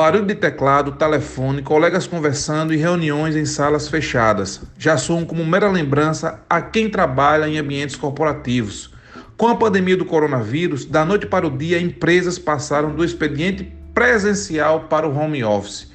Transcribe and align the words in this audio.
Barulho 0.00 0.24
de 0.24 0.34
teclado, 0.34 0.92
telefone, 0.92 1.60
colegas 1.60 2.06
conversando 2.06 2.72
e 2.72 2.78
reuniões 2.78 3.36
em 3.36 3.44
salas 3.44 3.86
fechadas 3.86 4.62
já 4.78 4.96
soam 4.96 5.26
como 5.26 5.44
mera 5.44 5.70
lembrança 5.70 6.40
a 6.48 6.62
quem 6.62 6.88
trabalha 6.88 7.46
em 7.46 7.58
ambientes 7.58 7.96
corporativos. 7.96 8.94
Com 9.36 9.48
a 9.48 9.56
pandemia 9.56 9.98
do 9.98 10.06
coronavírus, 10.06 10.86
da 10.86 11.04
noite 11.04 11.26
para 11.26 11.46
o 11.46 11.54
dia, 11.54 11.78
empresas 11.78 12.38
passaram 12.38 12.94
do 12.94 13.04
expediente 13.04 13.70
presencial 13.92 14.84
para 14.84 15.06
o 15.06 15.14
home 15.14 15.44
office. 15.44 15.92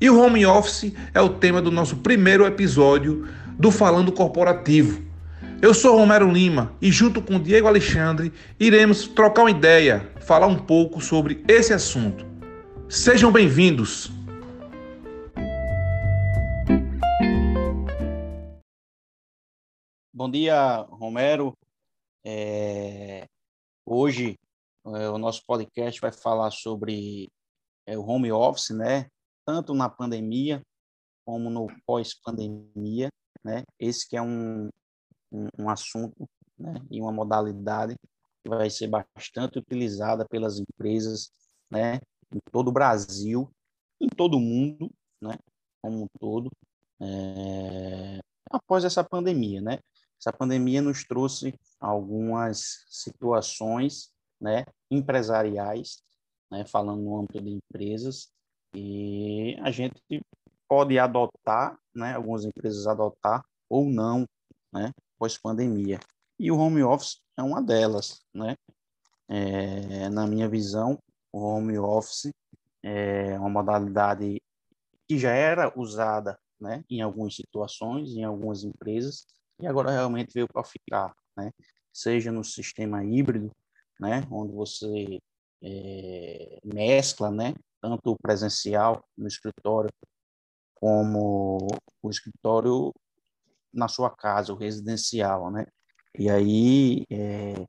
E 0.00 0.08
o 0.08 0.22
home 0.22 0.46
office 0.46 0.92
é 1.12 1.20
o 1.20 1.30
tema 1.30 1.60
do 1.60 1.72
nosso 1.72 1.96
primeiro 1.96 2.46
episódio 2.46 3.26
do 3.58 3.72
Falando 3.72 4.12
Corporativo. 4.12 5.02
Eu 5.60 5.74
sou 5.74 5.98
Romero 5.98 6.30
Lima 6.30 6.70
e, 6.80 6.92
junto 6.92 7.20
com 7.20 7.40
Diego 7.40 7.66
Alexandre, 7.66 8.32
iremos 8.60 9.08
trocar 9.08 9.42
uma 9.42 9.50
ideia, 9.50 10.08
falar 10.20 10.46
um 10.46 10.56
pouco 10.56 11.00
sobre 11.00 11.42
esse 11.48 11.72
assunto. 11.72 12.29
Sejam 12.90 13.30
bem-vindos! 13.30 14.08
Bom 20.12 20.28
dia, 20.28 20.78
Romero. 20.90 21.56
É... 22.24 23.28
Hoje 23.86 24.36
é, 24.84 25.08
o 25.08 25.18
nosso 25.18 25.46
podcast 25.46 26.00
vai 26.00 26.10
falar 26.10 26.50
sobre 26.50 27.28
é, 27.86 27.96
o 27.96 28.02
home 28.02 28.32
office, 28.32 28.70
né? 28.70 29.06
Tanto 29.46 29.72
na 29.72 29.88
pandemia 29.88 30.60
como 31.24 31.48
no 31.48 31.68
pós-pandemia, 31.86 33.08
né? 33.44 33.62
Esse 33.78 34.08
que 34.08 34.16
é 34.16 34.22
um, 34.22 34.68
um, 35.30 35.46
um 35.60 35.70
assunto 35.70 36.28
né? 36.58 36.74
e 36.90 37.00
uma 37.00 37.12
modalidade 37.12 37.94
que 38.42 38.48
vai 38.48 38.68
ser 38.68 38.88
bastante 38.88 39.60
utilizada 39.60 40.26
pelas 40.28 40.58
empresas, 40.58 41.30
né? 41.70 42.00
Em 42.32 42.38
todo 42.50 42.68
o 42.68 42.72
Brasil, 42.72 43.50
em 44.00 44.08
todo 44.08 44.36
o 44.36 44.40
mundo, 44.40 44.90
né, 45.20 45.36
como 45.82 46.02
um 46.02 46.06
todo, 46.18 46.50
é, 47.00 48.20
após 48.50 48.84
essa 48.84 49.02
pandemia, 49.02 49.60
né? 49.60 49.78
Essa 50.18 50.32
pandemia 50.32 50.82
nos 50.82 51.04
trouxe 51.04 51.54
algumas 51.78 52.84
situações, 52.90 54.10
né, 54.40 54.64
empresariais, 54.90 56.02
né, 56.50 56.64
falando 56.66 57.02
no 57.02 57.18
âmbito 57.18 57.40
de 57.40 57.50
empresas, 57.50 58.28
e 58.74 59.56
a 59.60 59.70
gente 59.70 60.00
pode 60.68 60.98
adotar, 60.98 61.78
né, 61.94 62.14
algumas 62.14 62.44
empresas 62.44 62.86
adotar 62.86 63.44
ou 63.68 63.86
não, 63.86 64.26
né, 64.72 64.92
pós-pandemia. 65.18 65.98
E 66.38 66.50
o 66.50 66.58
home 66.58 66.82
office 66.82 67.20
é 67.36 67.42
uma 67.42 67.62
delas, 67.62 68.20
né? 68.32 68.56
É, 69.28 70.08
na 70.08 70.26
minha 70.26 70.48
visão, 70.48 70.98
home 71.32 71.78
office 71.78 72.32
é 72.82 73.38
uma 73.38 73.48
modalidade 73.48 74.42
que 75.08 75.18
já 75.18 75.32
era 75.32 75.72
usada 75.78 76.38
né, 76.60 76.84
em 76.88 77.00
algumas 77.00 77.34
situações, 77.34 78.10
em 78.10 78.24
algumas 78.24 78.64
empresas, 78.64 79.26
e 79.60 79.66
agora 79.66 79.90
realmente 79.90 80.32
veio 80.32 80.46
para 80.46 80.64
ficar, 80.64 81.14
né? 81.36 81.50
seja 81.92 82.30
no 82.30 82.44
sistema 82.44 83.04
híbrido, 83.04 83.50
né, 83.98 84.26
onde 84.30 84.52
você 84.52 85.18
é, 85.62 86.58
mescla 86.64 87.30
né, 87.30 87.54
tanto 87.80 88.12
o 88.12 88.18
presencial 88.18 89.04
no 89.16 89.26
escritório 89.26 89.90
como 90.74 91.68
o 92.02 92.10
escritório 92.10 92.92
na 93.72 93.88
sua 93.88 94.10
casa, 94.10 94.52
o 94.52 94.56
residencial, 94.56 95.50
né? 95.50 95.66
E 96.18 96.28
aí 96.28 97.04
é, 97.10 97.66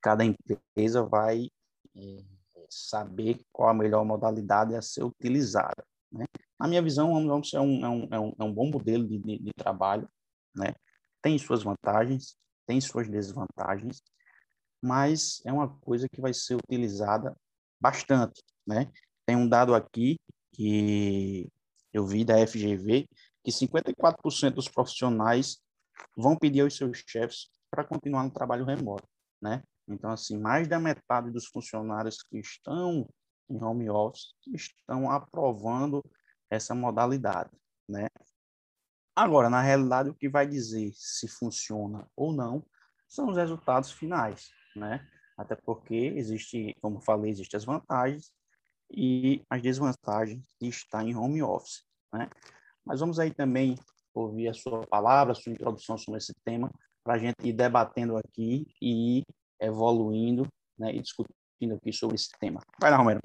cada 0.00 0.24
empresa 0.24 1.02
vai 1.02 1.50
é, 1.96 2.24
saber 2.72 3.40
qual 3.52 3.70
a 3.70 3.74
melhor 3.74 4.04
modalidade 4.04 4.74
a 4.74 4.82
ser 4.82 5.04
utilizada. 5.04 5.84
Né? 6.10 6.24
Na 6.58 6.68
minha 6.68 6.82
visão, 6.82 7.12
o 7.12 7.36
office 7.36 7.54
é 7.54 7.60
um, 7.60 7.84
é 7.84 7.88
um, 7.88 8.08
é 8.10 8.20
um, 8.20 8.34
é 8.38 8.44
um 8.44 8.52
bom 8.52 8.70
modelo 8.70 9.06
de, 9.06 9.18
de, 9.18 9.38
de 9.38 9.52
trabalho, 9.54 10.08
né? 10.54 10.74
tem 11.20 11.38
suas 11.38 11.62
vantagens, 11.62 12.36
tem 12.66 12.80
suas 12.80 13.08
desvantagens, 13.08 14.02
mas 14.82 15.40
é 15.44 15.52
uma 15.52 15.68
coisa 15.80 16.08
que 16.08 16.20
vai 16.20 16.34
ser 16.34 16.56
utilizada 16.56 17.36
bastante. 17.80 18.42
Né? 18.66 18.90
Tem 19.26 19.36
um 19.36 19.48
dado 19.48 19.74
aqui 19.74 20.18
que 20.52 21.48
eu 21.92 22.06
vi 22.06 22.24
da 22.24 22.46
FGV, 22.46 23.06
que 23.44 23.50
54% 23.50 24.50
dos 24.50 24.68
profissionais 24.68 25.58
vão 26.16 26.36
pedir 26.36 26.60
aos 26.60 26.76
seus 26.76 27.02
chefes 27.06 27.48
para 27.70 27.84
continuar 27.84 28.24
no 28.24 28.30
trabalho 28.30 28.64
remoto, 28.64 29.06
né? 29.40 29.62
Então, 29.88 30.10
assim, 30.10 30.38
mais 30.38 30.68
da 30.68 30.78
metade 30.78 31.30
dos 31.30 31.46
funcionários 31.46 32.22
que 32.22 32.38
estão 32.38 33.08
em 33.48 33.62
home 33.62 33.90
office 33.90 34.34
estão 34.54 35.10
aprovando 35.10 36.02
essa 36.50 36.74
modalidade, 36.74 37.50
né? 37.88 38.08
Agora, 39.14 39.50
na 39.50 39.60
realidade, 39.60 40.08
o 40.08 40.14
que 40.14 40.28
vai 40.28 40.46
dizer 40.46 40.90
se 40.94 41.28
funciona 41.28 42.08
ou 42.16 42.32
não 42.32 42.64
são 43.06 43.28
os 43.28 43.36
resultados 43.36 43.92
finais, 43.92 44.50
né? 44.74 45.06
Até 45.36 45.54
porque 45.54 45.94
existe, 45.94 46.74
como 46.80 47.00
falei, 47.00 47.30
existem 47.30 47.58
as 47.58 47.64
vantagens 47.64 48.32
e 48.90 49.44
as 49.50 49.60
desvantagens 49.60 50.44
de 50.60 50.68
estar 50.68 51.02
em 51.02 51.14
home 51.14 51.42
office, 51.42 51.84
né? 52.12 52.30
Mas 52.84 53.00
vamos 53.00 53.18
aí 53.18 53.32
também 53.32 53.76
ouvir 54.14 54.48
a 54.48 54.54
sua 54.54 54.86
palavra, 54.86 55.32
a 55.32 55.34
sua 55.34 55.52
introdução 55.52 55.96
sobre 55.96 56.18
esse 56.18 56.34
tema, 56.44 56.70
para 57.04 57.14
a 57.14 57.18
gente 57.18 57.36
ir 57.42 57.52
debatendo 57.52 58.16
aqui 58.16 58.66
e 58.80 59.18
ir 59.18 59.26
evoluindo 59.62 60.46
né, 60.78 60.94
e 60.94 61.00
discutindo 61.00 61.74
aqui 61.74 61.92
sobre 61.92 62.16
esse 62.16 62.30
tema. 62.40 62.60
Vai 62.80 62.90
lá, 62.90 62.96
Romero. 62.96 63.20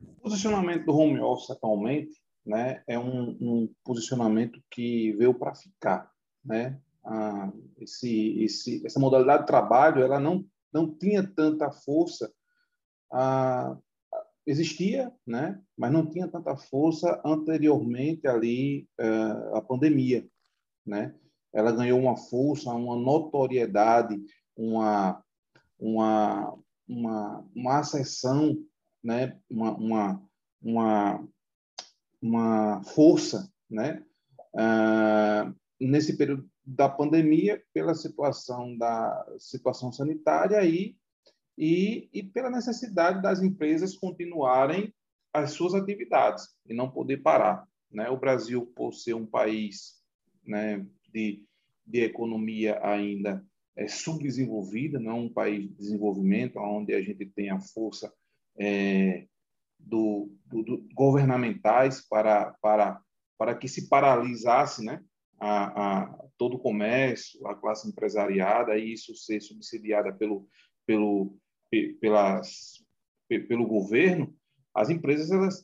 O 0.00 0.22
posicionamento 0.22 0.84
do 0.86 0.96
home 0.96 1.20
office 1.20 1.50
atualmente 1.50 2.20
né, 2.46 2.82
é 2.86 2.98
um, 2.98 3.30
um 3.40 3.74
posicionamento 3.84 4.60
que 4.70 5.12
veio 5.12 5.34
para 5.34 5.54
ficar. 5.54 6.10
Né? 6.44 6.80
Ah, 7.04 7.52
esse, 7.78 8.42
esse, 8.42 8.86
essa 8.86 8.98
modalidade 8.98 9.40
de 9.42 9.46
trabalho 9.46 10.02
ela 10.02 10.18
não, 10.18 10.44
não 10.72 10.92
tinha 10.94 11.26
tanta 11.26 11.70
força, 11.70 12.32
ah, 13.12 13.76
existia, 14.46 15.12
né? 15.26 15.60
mas 15.76 15.92
não 15.92 16.08
tinha 16.08 16.26
tanta 16.26 16.56
força 16.56 17.20
anteriormente 17.24 18.26
ali 18.26 18.88
ah, 18.98 19.58
à 19.58 19.62
pandemia. 19.62 20.26
Né? 20.86 21.14
Ela 21.52 21.72
ganhou 21.72 22.00
uma 22.00 22.16
força, 22.16 22.70
uma 22.72 22.96
notoriedade, 22.96 24.18
uma, 24.56 25.22
uma, 25.78 26.58
uma, 26.86 27.44
uma 27.54 27.78
acessão, 27.78 28.56
né? 29.02 29.38
uma, 29.48 29.72
uma, 29.72 30.22
uma, 30.62 31.28
uma 32.20 32.82
força 32.84 33.50
né? 33.70 34.02
Ah, 34.56 35.52
nesse 35.80 36.16
período 36.16 36.48
da 36.64 36.88
pandemia, 36.88 37.62
pela 37.72 37.94
situação 37.94 38.76
da 38.76 39.26
situação 39.38 39.92
sanitária 39.92 40.62
e, 40.64 40.96
e, 41.56 42.08
e 42.12 42.22
pela 42.22 42.50
necessidade 42.50 43.22
das 43.22 43.42
empresas 43.42 43.96
continuarem 43.96 44.92
as 45.32 45.52
suas 45.52 45.74
atividades 45.74 46.48
e 46.66 46.74
não 46.74 46.90
poder 46.90 47.18
parar. 47.18 47.66
Né? 47.90 48.08
O 48.10 48.18
Brasil, 48.18 48.66
por 48.74 48.92
ser 48.92 49.14
um 49.14 49.26
país 49.26 50.02
né, 50.44 50.84
de, 51.12 51.44
de 51.86 52.00
economia 52.00 52.80
ainda 52.82 53.44
é, 53.78 53.86
subdesenvolvida, 53.86 54.98
não 54.98 55.20
um 55.20 55.32
país 55.32 55.68
de 55.68 55.74
desenvolvimento, 55.74 56.58
onde 56.58 56.92
a 56.92 57.00
gente 57.00 57.24
tem 57.24 57.48
a 57.48 57.60
força 57.60 58.12
é, 58.58 59.26
do, 59.78 60.34
do, 60.44 60.64
do, 60.64 60.88
governamentais 60.92 62.06
para, 62.08 62.56
para, 62.60 63.00
para 63.38 63.54
que 63.54 63.68
se 63.68 63.88
paralisasse 63.88 64.84
né, 64.84 65.00
a, 65.38 66.00
a, 66.00 66.24
todo 66.36 66.56
o 66.56 66.58
comércio, 66.58 67.46
a 67.46 67.54
classe 67.54 67.88
empresariada, 67.88 68.76
e 68.76 68.92
isso 68.92 69.14
ser 69.14 69.40
subsidiada 69.40 70.12
pelo, 70.12 70.48
pelo, 70.84 71.38
pelas, 72.00 72.84
pelo 73.28 73.64
governo, 73.64 74.34
as 74.74 74.90
empresas 74.90 75.30
elas 75.30 75.62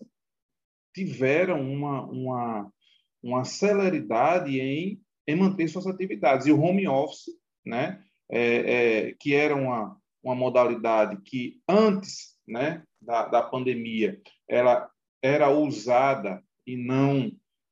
tiveram 0.94 1.60
uma, 1.60 2.06
uma, 2.06 2.72
uma 3.20 3.44
celeridade 3.44 4.60
em, 4.60 5.02
em 5.26 5.34
manter 5.34 5.66
suas 5.66 5.88
atividades. 5.88 6.46
E 6.46 6.52
o 6.52 6.60
home 6.60 6.86
office 6.86 7.26
né, 7.64 8.04
é, 8.34 9.06
é, 9.06 9.12
que 9.14 9.32
era 9.32 9.54
uma, 9.54 9.96
uma 10.20 10.34
modalidade 10.34 11.22
que 11.22 11.62
antes 11.68 12.36
né, 12.46 12.82
da, 13.00 13.28
da 13.28 13.42
pandemia 13.42 14.20
ela 14.48 14.90
era 15.22 15.48
usada 15.50 16.42
e 16.66 16.76
não, 16.76 17.30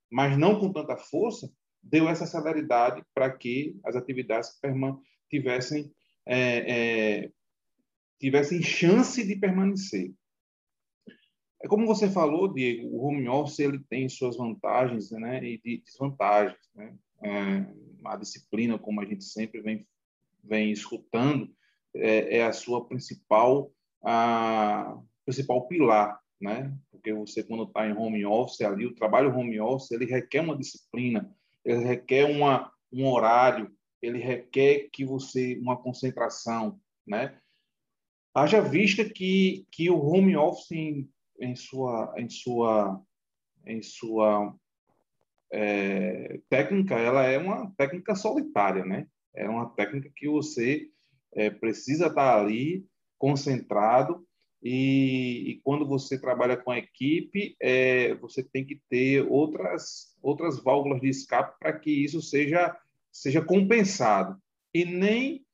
mas 0.09 0.39
não 0.39 0.61
com 0.61 0.73
tanta 0.73 0.97
força, 0.97 1.53
deu 1.83 2.09
essa 2.09 2.27
celeridade 2.27 3.03
para 3.13 3.29
que 3.29 3.77
as 3.85 3.97
atividades 3.97 4.57
tivessem 5.29 5.93
é, 6.25 7.23
é, 7.25 7.31
tivessem 8.21 8.63
chance 8.63 9.27
de 9.27 9.35
permanecer. 9.35 10.15
É 11.61 11.67
como 11.67 11.87
você 11.87 12.09
falou, 12.09 12.53
Diego, 12.53 12.87
o 12.87 13.05
home 13.05 13.29
office 13.29 13.59
ele 13.59 13.81
tem 13.91 14.09
suas 14.09 14.37
vantagens 14.37 15.11
né, 15.11 15.45
e 15.45 15.83
desvantagens. 15.85 16.59
Né? 16.73 16.95
É, 17.25 17.67
a 18.05 18.17
disciplina, 18.17 18.79
como 18.79 19.01
a 19.01 19.05
gente 19.05 19.25
sempre 19.25 19.61
vem 19.61 19.87
vem 20.43 20.71
escutando 20.71 21.51
é, 21.95 22.39
é 22.39 22.45
a 22.45 22.53
sua 22.53 22.87
principal 22.87 23.71
a 24.05 24.99
principal 25.25 25.69
pilar, 25.69 26.19
né? 26.41 26.77
porque 27.03 27.13
você, 27.13 27.43
quando 27.43 27.65
está 27.65 27.85
em 27.85 27.97
home 27.97 28.25
office, 28.25 28.61
ali, 28.61 28.87
o 28.87 28.95
trabalho 28.95 29.37
home 29.37 29.59
office, 29.59 29.91
ele 29.91 30.05
requer 30.05 30.41
uma 30.41 30.57
disciplina, 30.57 31.35
ele 31.65 31.83
requer 31.83 32.25
uma, 32.27 32.73
um 32.93 33.09
horário, 33.09 33.75
ele 34.01 34.19
requer 34.19 34.89
que 34.93 35.05
você, 35.05 35.59
uma 35.59 35.77
concentração, 35.77 36.81
né? 37.05 37.37
Haja 38.33 38.61
vista 38.61 39.05
que, 39.05 39.67
que 39.73 39.91
o 39.91 40.01
home 40.01 40.37
office, 40.37 40.71
em, 40.71 41.11
em 41.41 41.57
sua, 41.57 42.15
em 42.17 42.31
sua, 42.31 43.03
em 43.67 43.83
sua 43.83 44.55
é, 45.53 46.41
técnica, 46.49 46.95
ela 46.95 47.25
é 47.25 47.37
uma 47.37 47.69
técnica 47.77 48.15
solitária, 48.15 48.85
né? 48.85 49.09
É 49.35 49.49
uma 49.49 49.69
técnica 49.71 50.11
que 50.15 50.29
você 50.29 50.89
é, 51.35 51.51
precisa 51.51 52.07
estar 52.07 52.39
ali 52.39 52.87
concentrado 53.19 54.27
e, 54.63 55.51
e, 55.51 55.61
quando 55.65 55.87
você 55.87 56.21
trabalha 56.21 56.57
com 56.57 56.71
a 56.71 56.79
equipe, 56.79 57.57
é, 57.61 58.15
você 58.15 58.45
tem 58.45 58.65
que 58.65 58.81
ter 58.89 59.27
outras 59.29 60.17
outras 60.23 60.63
válvulas 60.63 61.01
de 61.01 61.09
escape 61.09 61.59
para 61.59 61.77
que 61.77 61.91
isso 61.91 62.23
seja 62.23 62.77
seja 63.11 63.43
compensado. 63.43 64.41
E 64.73 64.85
nem 64.85 65.45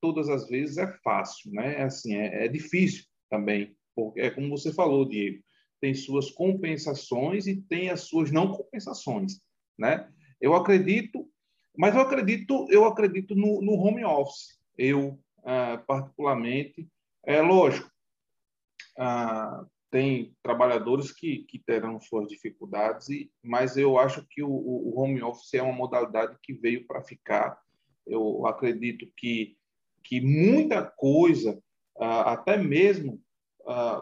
todas 0.00 0.28
as 0.28 0.48
vezes 0.48 0.78
é 0.78 0.86
fácil, 1.02 1.50
né? 1.52 1.82
Assim, 1.82 2.14
é, 2.14 2.44
é 2.44 2.48
difícil 2.48 3.04
também, 3.28 3.76
porque 3.94 4.20
é 4.20 4.30
como 4.30 4.48
você 4.48 4.72
falou, 4.72 5.08
Diego, 5.08 5.42
tem 5.80 5.92
suas 5.92 6.30
compensações 6.30 7.46
e 7.46 7.56
tem 7.56 7.90
as 7.90 8.02
suas 8.02 8.30
não 8.30 8.52
compensações, 8.52 9.40
né? 9.76 10.08
Eu 10.40 10.54
acredito, 10.54 11.28
mas 11.78 11.94
eu 11.94 12.00
acredito, 12.00 12.66
eu 12.70 12.84
acredito 12.84 13.34
no, 13.34 13.62
no 13.62 13.72
home 13.74 14.04
office. 14.04 14.58
Eu 14.76 15.18
ah, 15.50 15.82
particularmente, 15.86 16.86
é 17.24 17.40
lógico, 17.40 17.90
ah, 18.98 19.64
tem 19.90 20.36
trabalhadores 20.42 21.10
que, 21.10 21.44
que 21.44 21.58
terão 21.58 21.98
suas 22.00 22.28
dificuldades, 22.28 23.08
e, 23.08 23.32
mas 23.42 23.78
eu 23.78 23.98
acho 23.98 24.26
que 24.28 24.42
o, 24.42 24.50
o 24.50 25.00
home 25.00 25.22
office 25.22 25.54
é 25.54 25.62
uma 25.62 25.72
modalidade 25.72 26.36
que 26.42 26.52
veio 26.52 26.86
para 26.86 27.02
ficar. 27.02 27.58
Eu 28.06 28.46
acredito 28.46 29.10
que 29.16 29.56
que 30.04 30.20
muita 30.20 30.82
coisa, 30.82 31.62
ah, 31.98 32.32
até 32.32 32.56
mesmo 32.56 33.22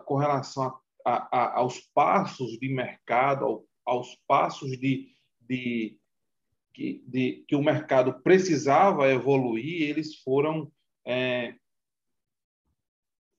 com 0.04 0.14
relação 0.14 0.78
a, 1.04 1.36
a, 1.36 1.58
aos 1.58 1.80
passos 1.92 2.56
de 2.60 2.68
mercado, 2.68 3.66
aos 3.84 4.14
passos 4.28 4.78
de, 4.78 5.08
de, 5.40 5.98
de, 6.76 7.02
de, 7.06 7.44
que 7.48 7.56
o 7.56 7.62
mercado 7.62 8.20
precisava 8.22 9.08
evoluir, 9.08 9.82
eles 9.82 10.16
foram 10.16 10.70
é, 11.06 11.54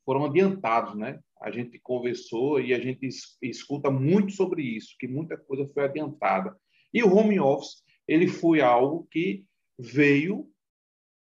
foram 0.06 0.26
adiantados, 0.26 0.96
né? 0.96 1.20
A 1.42 1.52
gente 1.52 1.78
conversou 1.80 2.60
e 2.60 2.74
a 2.74 2.80
gente 2.80 3.08
escuta 3.42 3.92
muito 3.92 4.32
sobre 4.32 4.64
isso, 4.64 4.96
que 4.98 5.08
muita 5.08 5.38
coisa 5.38 5.68
foi 5.74 5.84
adiantada. 5.84 6.58
E 6.94 7.04
o 7.04 7.14
home 7.14 7.40
office, 7.40 7.84
ele 8.08 8.28
foi 8.28 8.62
algo 8.62 9.08
que 9.12 9.46
veio 9.78 10.50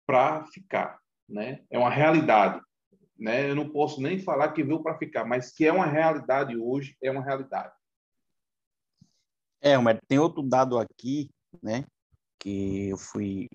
para 0.06 0.45
ficar 0.47 1.00
né? 1.29 1.62
É 1.71 1.79
uma 1.79 1.91
realidade, 1.91 2.61
né? 3.17 3.50
Eu 3.50 3.55
não 3.55 3.69
posso 3.69 4.00
nem 4.00 4.19
falar 4.19 4.53
que 4.53 4.65
veio 4.65 4.83
para 4.83 4.97
ficar, 4.97 5.25
mas 5.25 5.53
que 5.53 5.67
é 5.67 5.73
uma 5.73 5.87
realidade 5.87 6.56
hoje, 6.56 6.97
é 7.03 7.11
uma 7.11 7.23
realidade. 7.23 7.73
É, 9.61 9.77
mas 9.77 9.99
tem 10.06 10.19
outro 10.19 10.43
dado 10.43 10.79
aqui, 10.79 11.29
né? 11.62 11.85
Que 12.39 12.89
eu 12.89 12.97
fui 12.97 13.49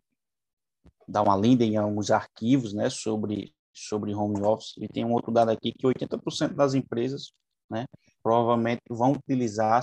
dar 1.07 1.21
uma 1.23 1.35
lida 1.37 1.63
em 1.63 1.77
alguns 1.77 2.11
arquivos, 2.11 2.73
né? 2.73 2.89
Sobre 2.89 3.53
sobre 3.75 4.13
home 4.13 4.39
office 4.43 4.75
e 4.77 4.87
tem 4.87 5.03
um 5.03 5.13
outro 5.13 5.31
dado 5.31 5.49
aqui 5.49 5.71
que 5.71 5.87
80% 5.87 6.53
das 6.53 6.75
empresas, 6.75 7.33
né? 7.69 7.85
Provavelmente 8.21 8.81
vão 8.87 9.13
utilizar 9.13 9.81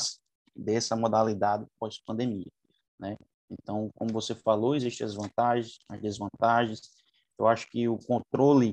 dessa 0.55 0.95
modalidade 0.95 1.67
pós-pandemia, 1.79 2.51
né? 2.99 3.17
Então, 3.51 3.91
como 3.97 4.12
você 4.12 4.33
falou, 4.35 4.77
existem 4.77 5.05
as 5.05 5.15
vantagens, 5.15 5.79
as 5.89 6.01
desvantagens, 6.01 6.81
eu 7.37 7.49
acho 7.49 7.67
que 7.69 7.89
o 7.89 7.99
controle 7.99 8.73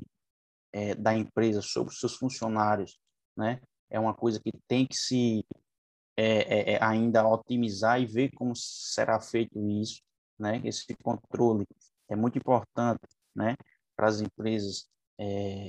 é, 0.72 0.94
da 0.94 1.14
empresa 1.14 1.60
sobre 1.60 1.92
os 1.92 1.98
seus 1.98 2.14
funcionários, 2.14 2.98
né, 3.36 3.60
é 3.90 3.98
uma 3.98 4.14
coisa 4.14 4.38
que 4.40 4.52
tem 4.68 4.86
que 4.86 4.96
se 4.96 5.44
é, 6.20 6.24
é, 6.24 6.72
é, 6.72 6.84
ainda 6.84 7.24
otimizar 7.24 8.00
e 8.00 8.06
ver 8.06 8.32
como 8.32 8.52
será 8.56 9.20
feito 9.20 9.56
isso, 9.80 10.02
né? 10.36 10.60
Esse 10.64 10.84
controle 11.02 11.64
é 12.08 12.16
muito 12.16 12.36
importante, 12.36 13.06
né, 13.36 13.54
para 13.96 14.08
as 14.08 14.20
empresas 14.20 14.88
é, 15.16 15.68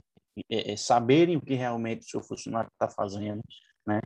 é, 0.49 0.75
saberem 0.75 1.37
o 1.37 1.41
que 1.41 1.53
realmente 1.53 2.01
o 2.01 2.09
seu 2.09 2.23
funcionário 2.23 2.69
está 2.71 2.87
fazendo, 2.87 3.41
né? 3.85 4.01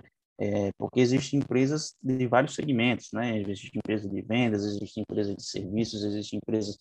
Porque 0.78 1.00
existem 1.00 1.40
empresas 1.40 1.95
de 2.04 2.28
vários 2.28 2.56
segmentos, 2.56 3.10
né? 3.13 3.39
Existem 3.39 3.80
empresas 3.80 4.12
de 4.12 4.22
vendas, 4.22 4.66
existem 4.66 5.04
empresas 5.04 5.34
de 5.34 5.44
serviços, 5.44 6.04
existem 6.04 6.38
empresas 6.44 6.78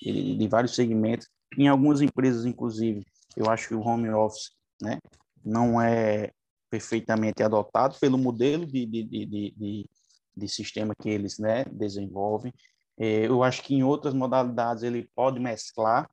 de, 0.00 0.36
de 0.38 0.48
vários 0.48 0.74
segmentos 0.74 1.28
em 1.58 1.68
algumas 1.68 2.00
empresas, 2.00 2.46
inclusive, 2.46 3.04
eu 3.36 3.50
acho 3.50 3.68
que 3.68 3.74
o 3.74 3.80
home 3.80 4.08
office 4.10 4.52
né, 4.80 4.98
não 5.44 5.80
é 5.80 6.30
perfeitamente 6.72 7.42
adotado 7.42 7.98
pelo 8.00 8.16
modelo 8.16 8.64
de, 8.64 8.86
de, 8.86 9.04
de, 9.04 9.26
de, 9.26 9.90
de 10.34 10.48
sistema 10.48 10.94
que 10.98 11.10
eles 11.10 11.38
né, 11.38 11.66
desenvolvem. 11.66 12.50
É, 12.98 13.26
eu 13.26 13.42
acho 13.42 13.62
que 13.62 13.74
em 13.74 13.82
outras 13.82 14.14
modalidades 14.14 14.82
ele 14.82 15.06
pode 15.14 15.38
mesclar, 15.38 16.10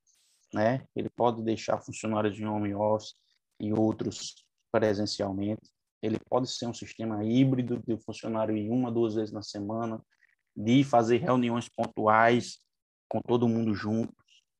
né? 0.53 0.85
Ele 0.93 1.09
pode 1.09 1.41
deixar 1.43 1.79
funcionários 1.79 2.35
de 2.35 2.45
home 2.45 2.75
office 2.75 3.13
e 3.57 3.71
outros 3.71 4.43
presencialmente. 4.69 5.61
Ele 6.01 6.19
pode 6.29 6.49
ser 6.49 6.67
um 6.67 6.73
sistema 6.73 7.23
híbrido 7.23 7.81
de 7.87 7.97
funcionário 8.03 8.57
ir 8.57 8.69
uma, 8.69 8.91
duas 8.91 9.15
vezes 9.15 9.31
na 9.31 9.41
semana, 9.41 10.01
de 10.53 10.83
fazer 10.83 11.19
reuniões 11.19 11.69
pontuais 11.69 12.59
com 13.07 13.21
todo 13.21 13.47
mundo 13.47 13.73
junto, 13.73 14.13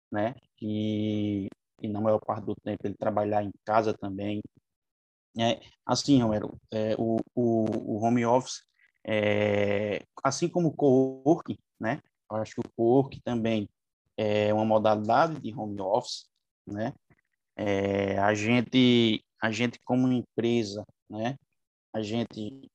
né? 0.09 0.33
E, 0.61 1.47
e 1.81 1.89
na 1.89 1.99
maior 1.99 2.19
parte 2.19 2.45
do 2.45 2.55
tempo 2.55 2.79
ele 2.85 2.95
trabalhar 2.97 3.43
em 3.43 3.51
casa 3.65 3.93
também. 3.93 4.39
É, 5.37 5.59
assim, 5.85 6.21
Romero, 6.21 6.59
é, 6.71 6.95
o, 6.97 7.17
o, 7.35 7.95
o 7.95 8.03
home 8.03 8.25
office, 8.25 8.63
é, 9.05 10.03
assim 10.23 10.49
como 10.49 10.69
o 10.69 10.75
co-work, 10.75 11.57
né? 11.79 12.01
Eu 12.29 12.37
acho 12.37 12.55
que 12.55 12.61
o 12.61 12.71
co-work 12.75 13.21
também 13.21 13.69
é 14.17 14.53
uma 14.53 14.65
modalidade 14.65 15.39
de 15.39 15.53
home 15.53 15.79
office, 15.81 16.27
né? 16.65 16.93
É, 17.55 18.17
a 18.19 18.33
gente, 18.33 19.23
a 19.41 19.51
gente 19.51 19.79
como 19.83 20.11
empresa, 20.11 20.85
né? 21.09 21.37
A 21.93 22.01
gente 22.01 22.69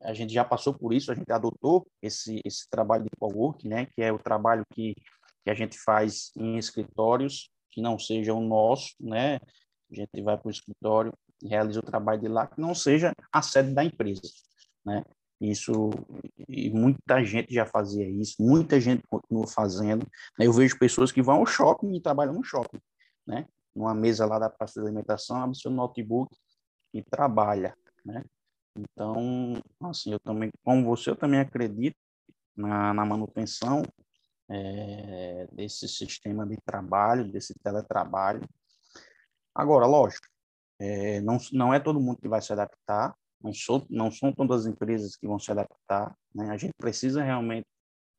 a 0.00 0.14
gente 0.14 0.32
já 0.32 0.44
passou 0.44 0.72
por 0.72 0.94
isso, 0.94 1.10
a 1.10 1.14
gente 1.14 1.30
adotou 1.32 1.84
esse, 2.00 2.40
esse 2.44 2.70
trabalho 2.70 3.02
de 3.02 3.10
co-work, 3.18 3.66
né, 3.66 3.86
que 3.86 4.00
é 4.00 4.12
o 4.12 4.18
trabalho 4.18 4.64
que 4.72 4.94
que 5.48 5.50
a 5.50 5.54
gente 5.54 5.78
faz 5.78 6.30
em 6.36 6.58
escritórios 6.58 7.50
que 7.70 7.80
não 7.80 7.98
seja 7.98 8.34
o 8.34 8.40
nosso, 8.40 8.94
né? 9.00 9.36
A 9.90 9.94
gente 9.94 10.20
vai 10.20 10.36
para 10.36 10.46
o 10.46 10.50
escritório 10.50 11.10
realiza 11.42 11.80
o 11.80 11.82
trabalho 11.82 12.20
de 12.20 12.28
lá 12.28 12.46
que 12.46 12.60
não 12.60 12.74
seja 12.74 13.12
a 13.32 13.42
sede 13.42 13.72
da 13.72 13.84
empresa, 13.84 14.22
né? 14.84 15.04
Isso 15.40 15.90
e 16.48 16.68
muita 16.70 17.24
gente 17.24 17.54
já 17.54 17.64
fazia 17.64 18.08
isso, 18.08 18.36
muita 18.40 18.80
gente 18.80 19.02
continua 19.08 19.46
fazendo. 19.46 20.04
Né? 20.36 20.46
Eu 20.46 20.52
vejo 20.52 20.78
pessoas 20.78 21.12
que 21.12 21.22
vão 21.22 21.36
ao 21.36 21.46
shopping 21.46 21.94
e 21.94 22.00
trabalham 22.00 22.34
no 22.34 22.42
shopping, 22.42 22.80
né? 23.26 23.46
Numa 23.74 23.94
mesa 23.94 24.26
lá 24.26 24.38
da 24.38 24.50
praça 24.50 24.80
de 24.80 24.86
alimentação, 24.86 25.36
abre 25.36 25.56
seu 25.56 25.70
notebook 25.70 26.34
e 26.92 27.02
trabalha, 27.02 27.76
né? 28.04 28.24
Então, 28.76 29.60
assim, 29.82 30.12
eu 30.12 30.20
também, 30.20 30.50
como 30.64 30.84
você, 30.84 31.10
eu 31.10 31.16
também 31.16 31.40
acredito 31.40 31.96
na, 32.56 32.92
na 32.92 33.04
manutenção 33.04 33.82
é, 34.48 35.46
desse 35.52 35.88
sistema 35.88 36.46
de 36.46 36.56
trabalho, 36.64 37.30
desse 37.30 37.54
teletrabalho. 37.62 38.48
Agora, 39.54 39.86
lógico, 39.86 40.26
é, 40.78 41.20
não, 41.20 41.38
não 41.52 41.74
é 41.74 41.80
todo 41.80 42.00
mundo 42.00 42.18
que 42.20 42.28
vai 42.28 42.40
se 42.40 42.52
adaptar, 42.52 43.14
não, 43.42 43.52
sou, 43.52 43.86
não 43.88 44.10
são 44.10 44.32
todas 44.32 44.62
as 44.62 44.66
empresas 44.66 45.16
que 45.16 45.26
vão 45.26 45.38
se 45.38 45.50
adaptar, 45.50 46.14
né? 46.34 46.50
a 46.50 46.56
gente 46.56 46.72
precisa 46.76 47.22
realmente 47.22 47.66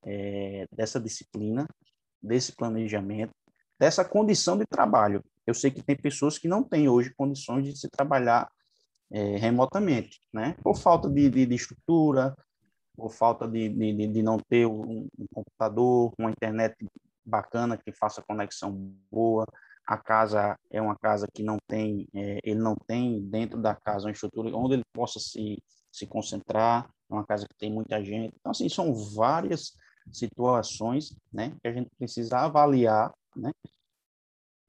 é, 0.06 0.66
dessa 0.72 1.00
disciplina, 1.00 1.68
desse 2.22 2.56
planejamento, 2.56 3.32
dessa 3.80 4.04
condição 4.04 4.58
de 4.58 4.66
trabalho. 4.66 5.24
Eu 5.48 5.54
sei 5.54 5.72
que 5.72 5.82
tem 5.82 5.96
pessoas 5.96 6.38
que 6.38 6.48
não 6.48 6.63
têm 6.63 6.89
hoje 6.89 7.13
condições 7.16 7.66
de 7.66 7.78
se 7.78 7.89
trabalhar 7.89 8.50
é, 9.12 9.38
remotamente, 9.38 10.20
né? 10.32 10.56
Por 10.62 10.78
falta 10.78 11.10
de, 11.10 11.30
de, 11.30 11.46
de, 11.46 11.56
estrutura, 11.56 12.36
por 12.96 13.12
falta 13.12 13.48
de, 13.48 13.70
de, 13.70 14.08
de 14.08 14.22
não 14.22 14.38
ter 14.38 14.68
um, 14.68 15.08
um, 15.18 15.25
computador, 15.34 16.13
uma 16.18 16.30
internet 16.30 16.75
bacana 17.25 17.78
que 17.78 17.92
faça 17.92 18.22
conexão 18.22 18.72
boa. 19.12 19.46
A 19.89 19.98
casa 19.98 20.55
é 20.69 20.79
uma 20.79 20.96
casa 20.96 21.27
que 21.34 21.41
não 21.41 21.58
tem, 21.67 22.08
é, 22.13 22.39
ele 22.43 22.60
não 22.60 22.75
tem 22.75 23.19
dentro 23.22 23.60
da 23.60 23.74
casa 23.74 24.05
uma 24.05 24.12
estrutura 24.12 24.55
onde 24.55 24.75
ele 24.75 24.86
possa 24.93 25.19
se, 25.19 25.58
se 25.91 26.05
concentrar, 26.05 26.88
é 27.10 27.13
uma 27.13 27.25
casa 27.25 27.48
que 27.48 27.55
tem 27.58 27.72
muita 27.72 28.03
gente. 28.03 28.36
Então, 28.39 28.51
assim, 28.51 28.69
são 28.69 28.93
várias 28.93 29.74
situações 30.12 31.15
né, 31.34 31.55
que 31.60 31.67
a 31.67 31.74
gente 31.74 31.89
precisa 31.98 32.38
avaliar, 32.38 33.12
né? 33.36 33.51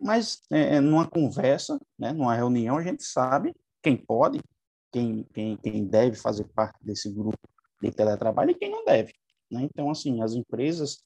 Mas 0.00 0.40
é, 0.50 0.76
é 0.76 0.80
numa 0.80 1.06
conversa, 1.06 1.78
né, 1.98 2.14
numa 2.14 2.34
reunião, 2.34 2.78
a 2.78 2.82
gente 2.82 3.02
sabe 3.04 3.54
quem 3.82 3.94
pode 3.94 4.40
quem, 4.90 5.24
quem, 5.34 5.56
quem 5.58 5.84
deve 5.84 6.16
fazer 6.16 6.44
parte 6.48 6.78
desse 6.82 7.10
grupo 7.10 7.38
de 7.82 7.90
teletrabalho 7.90 8.52
e 8.52 8.54
quem 8.54 8.70
não 8.70 8.84
deve. 8.86 9.12
Né? 9.50 9.62
Então, 9.62 9.90
assim, 9.90 10.22
as 10.22 10.32
empresas 10.32 11.04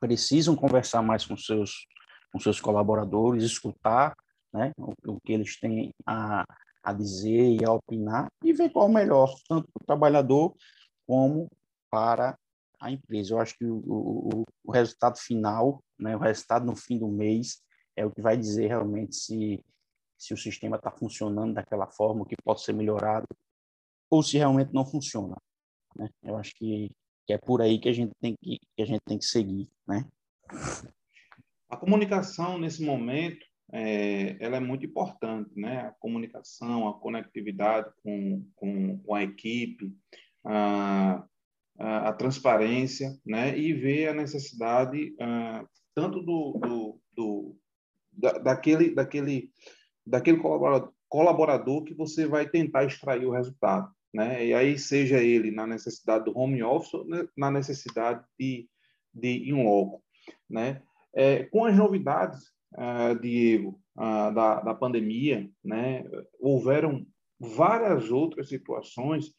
precisam 0.00 0.56
conversar 0.56 1.02
mais 1.02 1.24
com 1.24 1.36
seus, 1.36 1.86
com 2.32 2.40
seus 2.40 2.60
colaboradores, 2.60 3.44
escutar 3.44 4.16
né, 4.52 4.72
o, 4.76 4.94
o 5.06 5.20
que 5.20 5.32
eles 5.32 5.58
têm 5.60 5.92
a, 6.06 6.44
a 6.82 6.92
dizer 6.92 7.60
e 7.60 7.64
a 7.64 7.72
opinar 7.72 8.28
e 8.42 8.52
ver 8.52 8.70
qual 8.70 8.86
é 8.86 8.90
o 8.90 8.92
melhor, 8.92 9.34
tanto 9.48 9.68
para 9.72 9.82
o 9.82 9.86
trabalhador 9.86 10.54
como 11.06 11.48
para 11.90 12.36
a 12.80 12.90
empresa. 12.90 13.34
Eu 13.34 13.40
acho 13.40 13.56
que 13.56 13.64
o, 13.64 13.76
o, 13.76 14.44
o 14.64 14.72
resultado 14.72 15.18
final, 15.18 15.82
né, 15.98 16.16
o 16.16 16.20
resultado 16.20 16.64
no 16.64 16.74
fim 16.74 16.98
do 16.98 17.08
mês, 17.08 17.62
é 17.94 18.04
o 18.04 18.10
que 18.10 18.22
vai 18.22 18.36
dizer 18.36 18.68
realmente 18.68 19.14
se, 19.14 19.62
se 20.16 20.32
o 20.32 20.36
sistema 20.36 20.76
está 20.76 20.90
funcionando 20.90 21.54
daquela 21.54 21.86
forma, 21.86 22.22
o 22.22 22.26
que 22.26 22.36
pode 22.42 22.62
ser 22.62 22.72
melhorado, 22.72 23.26
ou 24.10 24.22
se 24.22 24.38
realmente 24.38 24.72
não 24.72 24.84
funciona. 24.84 25.36
Né? 25.96 26.08
Eu 26.22 26.36
acho 26.36 26.54
que, 26.54 26.90
que 27.26 27.32
é 27.32 27.38
por 27.38 27.60
aí 27.60 27.78
que 27.78 27.88
a 27.88 27.92
gente 27.92 28.12
tem 28.20 28.34
que, 28.40 28.58
que 28.74 28.82
a 28.82 28.86
gente 28.86 29.02
tem 29.04 29.18
que 29.18 29.24
seguir, 29.24 29.70
né? 29.86 30.04
A 31.72 31.76
comunicação 31.78 32.58
nesse 32.58 32.84
momento 32.84 33.46
é, 33.72 34.36
ela 34.44 34.58
é 34.58 34.60
muito 34.60 34.84
importante, 34.84 35.50
né? 35.58 35.86
A 35.86 35.90
comunicação, 35.92 36.86
a 36.86 37.00
conectividade 37.00 37.90
com, 38.02 38.46
com, 38.54 38.98
com 38.98 39.14
a 39.14 39.22
equipe, 39.22 39.90
a, 40.44 41.24
a, 41.78 42.08
a, 42.10 42.12
transparência, 42.12 43.18
né? 43.24 43.56
E 43.58 43.72
ver 43.72 44.08
a 44.08 44.12
necessidade 44.12 45.14
uh, 45.14 45.66
tanto 45.94 46.20
do, 46.20 46.58
do, 46.60 47.00
do 47.16 47.56
da, 48.12 48.32
daquele 48.32 48.94
daquele 48.94 49.50
daquele 50.06 50.42
colaborador, 51.08 51.84
que 51.84 51.94
você 51.94 52.26
vai 52.26 52.46
tentar 52.46 52.84
extrair 52.84 53.24
o 53.24 53.32
resultado, 53.32 53.90
né? 54.12 54.44
E 54.44 54.52
aí 54.52 54.78
seja 54.78 55.22
ele 55.22 55.50
na 55.50 55.66
necessidade 55.66 56.26
do 56.26 56.36
home 56.36 56.62
office 56.62 56.92
ou 56.92 57.06
na 57.34 57.50
necessidade 57.50 58.22
de 58.38 58.68
de 59.14 59.48
em 59.48 59.64
loco, 59.64 60.02
né? 60.50 60.82
É, 61.14 61.44
com 61.44 61.64
as 61.64 61.76
novidades, 61.76 62.40
uh, 62.74 63.18
Diego, 63.20 63.80
uh, 63.96 64.34
da, 64.34 64.60
da 64.60 64.74
pandemia, 64.74 65.48
né, 65.64 66.04
houveram 66.40 67.06
várias 67.38 68.10
outras 68.10 68.48
situações 68.48 69.32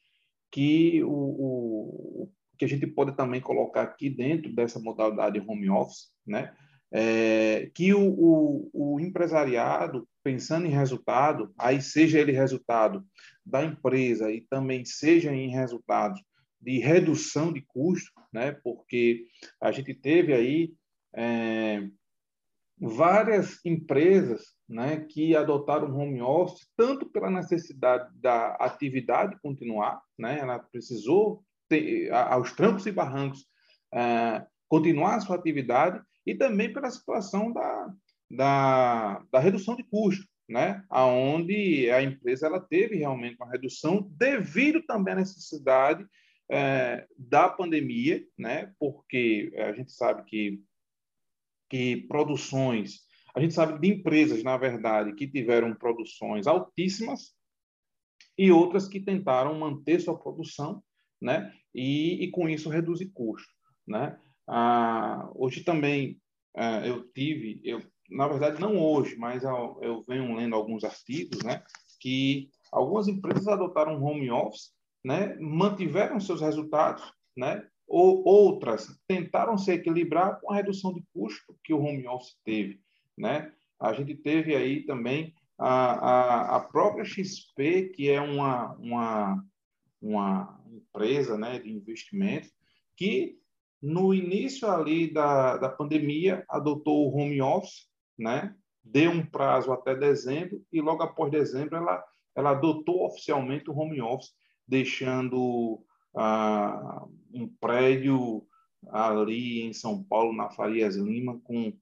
que 0.52 1.04
o, 1.04 1.10
o, 1.10 2.32
que 2.58 2.66
a 2.66 2.68
gente 2.68 2.86
pode 2.86 3.16
também 3.16 3.42
colocar 3.42 3.82
aqui 3.82 4.10
dentro 4.10 4.54
dessa 4.54 4.80
modalidade 4.80 5.40
home 5.40 5.70
office, 5.70 6.12
né? 6.26 6.54
É, 6.96 7.72
que 7.74 7.92
o, 7.92 8.08
o, 8.08 8.70
o, 8.72 9.00
empresariado, 9.00 10.08
pensando 10.24 10.68
em 10.68 10.70
resultado, 10.70 11.52
aí 11.58 11.82
seja 11.82 12.20
ele 12.20 12.32
resultado 12.32 13.04
da 13.44 13.66
empresa 13.66 14.32
e 14.32 14.42
também 14.42 14.86
seja 14.86 15.34
em 15.34 15.50
resultados 15.50 16.22
de 16.62 16.78
redução 16.78 17.52
de 17.52 17.62
custo, 17.62 18.12
né? 18.32 18.52
porque 18.64 19.26
a 19.60 19.72
gente 19.72 19.94
teve 19.94 20.34
aí 20.34 20.72
é, 21.16 21.88
várias 22.80 23.64
empresas 23.66 24.54
né, 24.68 25.06
que 25.10 25.36
adotaram 25.36 25.96
home 25.96 26.22
office, 26.22 26.68
tanto 26.76 27.06
pela 27.06 27.30
necessidade 27.30 28.10
da 28.20 28.56
atividade 28.56 29.40
continuar, 29.42 30.02
né, 30.18 30.40
ela 30.40 30.60
precisou, 30.60 31.44
ter, 31.70 32.12
aos 32.12 32.52
trancos 32.52 32.86
e 32.86 32.92
barrancos, 32.92 33.46
é, 33.94 34.46
continuar 34.68 35.16
a 35.16 35.22
sua 35.22 35.36
atividade, 35.36 36.02
e 36.26 36.36
também 36.36 36.72
pela 36.72 36.90
situação 36.90 37.52
da, 37.52 37.94
da, 38.30 39.24
da 39.32 39.40
redução 39.40 39.76
de 39.76 39.84
custo, 39.84 40.28
né, 40.50 40.84
aonde 40.90 41.90
a 41.90 42.02
empresa 42.02 42.48
ela 42.48 42.60
teve 42.60 42.98
realmente 42.98 43.38
uma 43.38 43.50
redução 43.50 44.10
devido 44.12 44.82
também 44.84 45.14
à 45.14 45.18
necessidade 45.18 46.06
é, 46.52 47.08
da 47.18 47.48
pandemia, 47.48 48.24
né, 48.38 48.74
porque 48.78 49.54
a 49.58 49.72
gente 49.74 49.92
sabe 49.92 50.24
que 50.26 50.62
que 51.74 52.06
produções, 52.08 53.00
a 53.36 53.40
gente 53.40 53.56
sabe 53.56 53.80
de 53.80 53.96
empresas, 53.96 54.44
na 54.44 54.56
verdade, 54.56 55.16
que 55.16 55.28
tiveram 55.28 55.74
produções 55.74 56.46
altíssimas 56.46 57.34
e 58.38 58.52
outras 58.52 58.88
que 58.88 59.00
tentaram 59.00 59.58
manter 59.58 60.00
sua 60.00 60.16
produção, 60.16 60.84
né? 61.20 61.52
E, 61.74 62.26
e 62.26 62.30
com 62.30 62.48
isso 62.48 62.70
reduzir 62.70 63.10
custo, 63.12 63.52
né? 63.88 64.20
Ah, 64.48 65.28
hoje 65.34 65.64
também 65.64 66.22
ah, 66.56 66.86
eu 66.86 67.12
tive, 67.12 67.60
eu 67.64 67.82
na 68.08 68.28
verdade 68.28 68.62
não 68.62 68.78
hoje, 68.78 69.16
mas 69.16 69.44
eu, 69.44 69.80
eu 69.82 70.04
venho 70.04 70.36
lendo 70.36 70.54
alguns 70.54 70.84
artigos, 70.84 71.44
né? 71.44 71.64
Que 72.00 72.52
algumas 72.72 73.08
empresas 73.08 73.48
adotaram 73.48 74.00
home 74.00 74.30
office, 74.30 74.72
né? 75.04 75.36
Mantiveram 75.40 76.20
seus 76.20 76.40
resultados, 76.40 77.12
né? 77.36 77.68
Ou 77.94 78.24
outras 78.26 79.00
tentaram 79.08 79.56
se 79.56 79.72
equilibrar 79.72 80.42
com 80.42 80.52
a 80.52 80.56
redução 80.56 80.92
de 80.92 81.04
custo 81.14 81.56
que 81.64 81.72
o 81.72 81.80
home 81.80 82.08
office 82.08 82.36
teve. 82.44 82.82
Né? 83.16 83.54
A 83.80 83.94
gente 83.94 84.16
teve 84.16 84.56
aí 84.56 84.84
também 84.84 85.32
a, 85.60 85.92
a, 85.94 86.56
a 86.56 86.60
própria 86.62 87.06
XP, 87.06 87.92
que 87.94 88.10
é 88.10 88.20
uma, 88.20 88.74
uma, 88.78 89.46
uma 90.02 90.60
empresa 90.72 91.38
né, 91.38 91.60
de 91.60 91.72
investimento, 91.72 92.50
que 92.98 93.38
no 93.80 94.12
início 94.12 94.68
ali 94.68 95.14
da, 95.14 95.58
da 95.58 95.70
pandemia 95.70 96.44
adotou 96.50 97.08
o 97.08 97.16
home 97.16 97.44
office, 97.44 97.88
né? 98.18 98.56
deu 98.84 99.12
um 99.12 99.24
prazo 99.24 99.72
até 99.72 99.96
dezembro 99.96 100.66
e 100.72 100.82
logo 100.82 101.04
após 101.04 101.30
dezembro 101.30 101.78
ela, 101.78 102.04
ela 102.36 102.50
adotou 102.52 103.06
oficialmente 103.06 103.70
o 103.70 103.78
home 103.78 104.02
office, 104.02 104.32
deixando 104.68 105.80
ah, 106.18 107.06
um 107.34 107.48
prédio 107.48 108.46
ali 108.90 109.62
em 109.62 109.74
São 109.74 110.04
Paulo, 110.04 110.36
na 110.36 110.50
Farias 110.50 110.96
Lima, 110.96 111.40
com, 111.44 111.74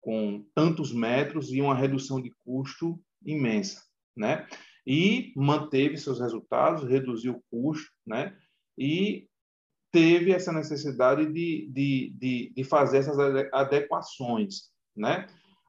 com 0.00 0.44
tantos 0.54 0.92
metros 0.92 1.52
e 1.52 1.60
uma 1.60 1.74
redução 1.74 2.20
de 2.20 2.30
custo 2.44 3.00
imensa, 3.24 3.82
né? 4.16 4.46
E 4.86 5.32
manteve 5.36 5.96
seus 5.96 6.20
resultados, 6.20 6.88
reduziu 6.88 7.34
o 7.34 7.42
custo, 7.50 7.90
né? 8.06 8.36
E 8.78 9.28
teve 9.92 10.32
essa 10.32 10.52
necessidade 10.52 11.26
de, 11.26 11.68
de, 11.70 12.14
de, 12.16 12.52
de 12.54 12.64
fazer 12.64 12.98
essas 12.98 13.18
adequações, 13.52 14.70
né? 14.96 15.26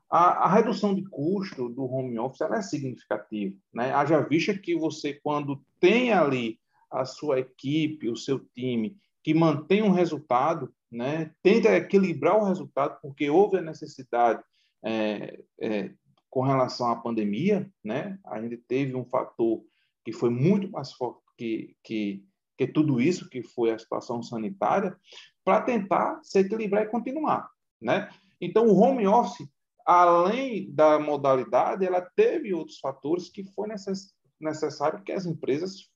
A, 0.09 0.45
a, 0.45 0.53
redução 0.53 0.93
de 0.93 1.03
custo 1.05 1.69
do 1.69 1.85
home 1.85 2.19
office 2.19 2.41
é 2.41 2.61
significativa, 2.61 3.55
né? 3.73 3.93
Haja 3.93 4.19
vista 4.21 4.57
que 4.57 4.75
você, 4.75 5.13
quando 5.23 5.63
tem 5.79 6.11
ali 6.11 6.59
a 6.91 7.05
sua 7.05 7.39
equipe, 7.39 8.09
o 8.09 8.17
seu 8.17 8.39
time, 8.53 8.97
que 9.23 9.33
mantém 9.33 9.81
um 9.81 9.91
resultado, 9.91 10.73
né? 10.91 11.33
tenta 11.43 11.75
equilibrar 11.75 12.37
o 12.37 12.45
resultado, 12.45 12.99
porque 13.01 13.29
houve 13.29 13.57
a 13.57 13.61
necessidade 13.61 14.43
é, 14.83 15.43
é, 15.59 15.93
com 16.29 16.41
relação 16.41 16.89
à 16.89 16.95
pandemia, 16.95 17.71
né? 17.83 18.19
a 18.25 18.41
gente 18.41 18.57
teve 18.57 18.95
um 18.95 19.05
fator 19.05 19.63
que 20.03 20.11
foi 20.11 20.29
muito 20.29 20.71
mais 20.71 20.91
forte 20.93 21.21
que, 21.37 21.75
que, 21.83 22.25
que 22.57 22.67
tudo 22.67 22.99
isso, 22.99 23.29
que 23.29 23.43
foi 23.43 23.71
a 23.71 23.79
situação 23.79 24.21
sanitária, 24.23 24.95
para 25.43 25.61
tentar 25.61 26.19
se 26.23 26.39
equilibrar 26.39 26.83
e 26.83 26.89
continuar. 26.89 27.49
Né? 27.79 28.09
Então, 28.39 28.67
o 28.67 28.79
home 28.79 29.07
office, 29.07 29.47
além 29.85 30.71
da 30.73 30.99
modalidade, 30.99 31.85
ela 31.85 32.01
teve 32.01 32.53
outros 32.53 32.79
fatores 32.79 33.29
que 33.29 33.43
foi 33.53 33.67
necess, 33.67 34.13
necessário 34.39 35.03
que 35.03 35.11
as 35.11 35.25
empresas 35.25 35.90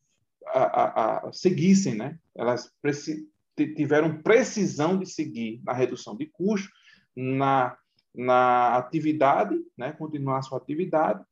a, 0.63 1.27
a, 1.27 1.33
seguissem, 1.33 1.95
né? 1.95 2.17
Elas 2.35 2.71
preci 2.81 3.29
tiveram 3.55 4.21
precisão 4.21 5.00
de 5.00 5.05
seguir 5.05 5.62
na 5.63 5.71
redução 5.71 6.15
de 6.15 6.25
custo, 6.25 6.69
na, 7.15 7.77
na 8.13 8.75
atividade, 8.75 9.55
né? 9.77 9.93
Continuar 9.93 10.39
a 10.39 10.41
sua 10.41 10.57
atividade 10.57 11.24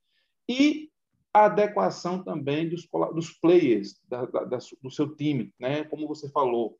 e 0.48 0.90
a 1.34 1.46
adequação 1.46 2.24
também 2.24 2.70
dos, 2.70 2.88
dos 3.14 3.32
players 3.32 4.00
da, 4.08 4.26
da, 4.26 4.58
do 4.82 4.92
seu 4.92 5.16
time, 5.16 5.54
né? 5.60 5.84
Como 5.84 6.08
você 6.08 6.30
falou, 6.30 6.78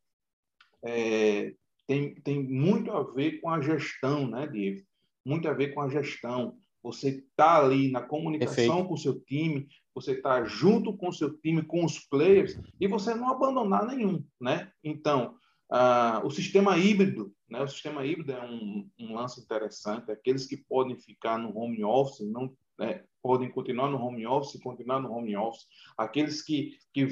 é, 0.84 1.54
tem, 1.88 2.16
tem 2.16 2.44
muito 2.44 2.92
a 2.92 3.04
ver 3.04 3.42
com 3.42 3.50
a 3.50 3.60
gestão, 3.60 4.28
né, 4.28 4.48
Diego? 4.48 4.82
Muito 5.26 5.48
a 5.48 5.54
ver 5.54 5.74
com 5.74 5.82
a 5.82 5.90
gestão. 5.90 6.58
Você 6.84 7.10
está 7.10 7.64
ali 7.64 7.90
na 7.90 8.02
comunicação 8.02 8.56
Perfeito. 8.56 8.88
com 8.88 8.94
o 8.94 8.98
seu 8.98 9.20
time, 9.22 9.68
você 9.96 10.12
está 10.12 10.44
junto 10.44 10.96
com 10.98 11.08
o 11.08 11.14
seu 11.14 11.36
time, 11.40 11.64
com 11.64 11.86
os 11.86 12.00
players, 12.00 12.60
e 12.80 12.88
você 12.88 13.16
não 13.16 13.30
abandonar 13.30 13.88
nenhum, 13.88 14.24
né? 14.40 14.70
Então, 14.84 15.36
uh, 15.72 16.26
o 16.26 16.30
sistema 16.30 16.78
híbrido, 16.78 17.34
né? 17.50 17.62
O 17.62 17.68
sistema 17.68 18.06
híbrido 18.06 18.34
é 18.34 18.44
um, 18.44 18.90
um, 19.00 19.14
lance 19.14 19.40
interessante. 19.40 20.12
Aqueles 20.12 20.46
que 20.46 20.58
podem 20.58 20.98
ficar 21.00 21.38
no 21.38 21.58
home 21.58 21.84
office, 21.84 22.28
não 22.30 22.54
né? 22.78 23.04
podem 23.22 23.50
continuar 23.50 23.90
no 23.90 23.98
home 23.98 24.26
office, 24.26 24.62
continuar 24.62 25.00
no 25.00 25.12
home 25.12 25.38
office. 25.38 25.66
Aqueles 25.98 26.42
que, 26.42 26.78
que 26.94 27.08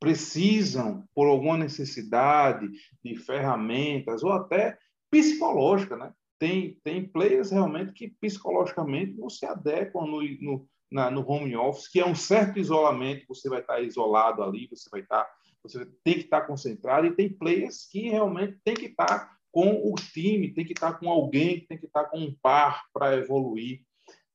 precisam, 0.00 1.04
por 1.14 1.26
alguma 1.26 1.56
necessidade 1.56 2.68
de 3.02 3.16
ferramentas 3.16 4.22
ou 4.22 4.32
até 4.32 4.76
psicológica, 5.10 5.96
né? 5.96 6.12
Tem, 6.38 6.78
tem 6.84 7.06
players 7.06 7.50
realmente 7.50 7.92
que 7.92 8.08
psicologicamente 8.20 9.18
não 9.18 9.28
se 9.28 9.44
adequam 9.44 10.06
no, 10.06 10.22
no, 10.40 10.68
na, 10.90 11.10
no 11.10 11.28
home 11.28 11.56
office, 11.56 11.88
que 11.88 12.00
é 12.00 12.06
um 12.06 12.14
certo 12.14 12.58
isolamento, 12.58 13.26
você 13.28 13.48
vai 13.48 13.60
estar 13.60 13.80
isolado 13.80 14.42
ali, 14.42 14.68
você 14.68 14.88
vai 14.90 15.00
estar, 15.00 15.28
você 15.62 15.84
tem 16.04 16.14
que 16.14 16.20
estar 16.20 16.42
concentrado, 16.42 17.06
e 17.06 17.14
tem 17.14 17.32
players 17.32 17.88
que 17.90 18.08
realmente 18.08 18.58
tem 18.64 18.74
que 18.74 18.86
estar 18.86 19.36
com 19.50 19.90
o 19.90 19.94
time, 19.94 20.52
tem 20.52 20.64
que 20.64 20.72
estar 20.72 20.94
com 20.98 21.08
alguém, 21.08 21.66
tem 21.66 21.78
que 21.78 21.86
estar 21.86 22.04
com 22.04 22.18
um 22.18 22.34
par 22.40 22.84
para 22.92 23.16
evoluir. 23.16 23.82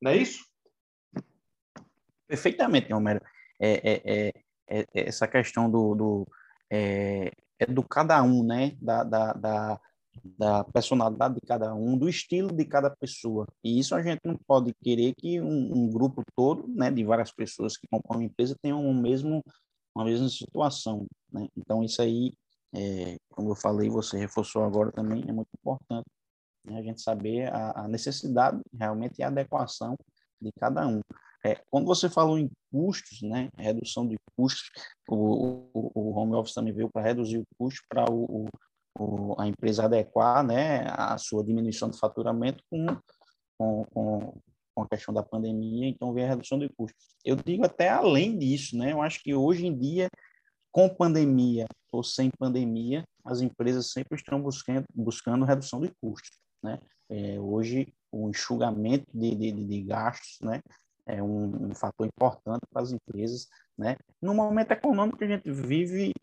Não 0.01 0.11
é 0.11 0.17
isso? 0.17 0.43
Perfeitamente, 2.27 2.91
Romero. 2.91 3.21
É, 3.59 3.71
é, 3.71 4.01
é, 4.05 4.33
é, 4.67 4.85
essa 4.93 5.27
questão 5.27 5.69
do, 5.69 5.95
do 5.95 6.27
é, 6.69 7.31
é, 7.59 7.65
do 7.65 7.83
cada 7.83 8.21
um, 8.23 8.43
né? 8.43 8.75
Da, 8.81 9.03
da, 9.03 9.33
da, 9.33 9.81
da, 10.23 10.63
personalidade 10.63 11.35
de 11.35 11.41
cada 11.41 11.73
um, 11.73 11.97
do 11.97 12.09
estilo 12.09 12.53
de 12.55 12.65
cada 12.65 12.89
pessoa. 12.89 13.47
E 13.63 13.79
isso 13.79 13.95
a 13.95 14.01
gente 14.01 14.21
não 14.23 14.37
pode 14.47 14.73
querer 14.81 15.13
que 15.15 15.39
um, 15.41 15.77
um 15.77 15.89
grupo 15.89 16.23
todo, 16.35 16.67
né, 16.67 16.91
de 16.91 17.03
várias 17.03 17.31
pessoas 17.31 17.77
que 17.77 17.87
compõem 17.87 18.17
uma 18.17 18.25
empresa 18.25 18.55
tenham 18.61 18.85
o 18.85 18.93
mesmo, 18.93 19.43
uma 19.95 20.05
mesma 20.05 20.29
situação. 20.29 21.05
Né? 21.31 21.47
Então, 21.57 21.83
isso 21.83 22.01
aí, 22.01 22.33
é, 22.75 23.17
como 23.29 23.51
eu 23.51 23.55
falei, 23.55 23.89
você 23.89 24.17
reforçou 24.17 24.63
agora 24.63 24.91
também, 24.91 25.23
é 25.27 25.31
muito 25.31 25.49
importante 25.59 26.07
né, 26.65 26.79
a 26.79 26.83
gente 26.83 27.01
saber 27.01 27.53
a, 27.53 27.83
a 27.83 27.87
necessidade 27.87 28.61
realmente 28.77 29.19
e 29.19 29.23
a 29.23 29.27
adequação 29.27 29.95
de 30.41 30.51
cada 30.59 30.87
um. 30.87 31.01
É, 31.45 31.61
quando 31.69 31.85
você 31.85 32.09
falou 32.09 32.37
em 32.37 32.49
custos, 32.71 33.21
né, 33.21 33.49
redução 33.57 34.07
de 34.07 34.15
custos, 34.35 34.69
o, 35.09 35.67
o, 35.73 35.91
o 35.93 36.11
home 36.15 36.35
office 36.35 36.53
também 36.53 36.73
veio 36.73 36.89
para 36.89 37.01
reduzir 37.01 37.37
o 37.37 37.43
custo 37.57 37.81
para 37.89 38.09
o, 38.09 38.47
o, 38.97 39.39
a 39.39 39.47
empresa 39.47 39.85
adequar 39.85 40.43
né, 40.43 40.85
a 40.89 41.17
sua 41.17 41.43
diminuição 41.43 41.89
de 41.89 41.99
faturamento 41.99 42.63
com, 42.69 42.85
com, 43.57 43.85
com, 43.93 44.41
com 44.75 44.81
a 44.83 44.87
questão 44.87 45.13
da 45.13 45.23
pandemia, 45.23 45.87
então 45.87 46.13
veio 46.13 46.27
a 46.27 46.29
redução 46.29 46.59
de 46.59 46.69
custos. 46.69 47.15
Eu 47.23 47.35
digo 47.35 47.65
até 47.65 47.89
além 47.89 48.37
disso, 48.37 48.77
né, 48.77 48.91
eu 48.91 49.01
acho 49.01 49.21
que 49.21 49.33
hoje 49.33 49.65
em 49.65 49.77
dia, 49.77 50.09
com 50.71 50.89
pandemia 50.89 51.65
ou 51.91 52.03
sem 52.03 52.29
pandemia, 52.31 53.03
as 53.23 53.41
empresas 53.41 53.91
sempre 53.91 54.15
estão 54.15 54.41
buscando, 54.41 54.85
buscando 54.93 55.45
redução 55.45 55.79
de 55.79 55.91
custos. 56.01 56.39
Né? 56.61 56.79
É, 57.09 57.39
hoje, 57.39 57.93
o 58.11 58.29
enxugamento 58.29 59.05
de, 59.13 59.35
de, 59.35 59.51
de 59.51 59.81
gastos 59.83 60.37
né, 60.41 60.61
é 61.05 61.21
um, 61.21 61.69
um, 61.69 61.75
fator 61.75 62.07
importante 62.07 62.61
para 62.71 62.81
as 62.81 62.91
empresas, 62.91 63.47
né? 63.77 63.97
No 64.21 64.33
momento 64.33 64.71
econômico 64.71 65.17
que 65.17 65.25
a 65.25 65.27
gente 65.27 65.51
vive, 65.51 66.13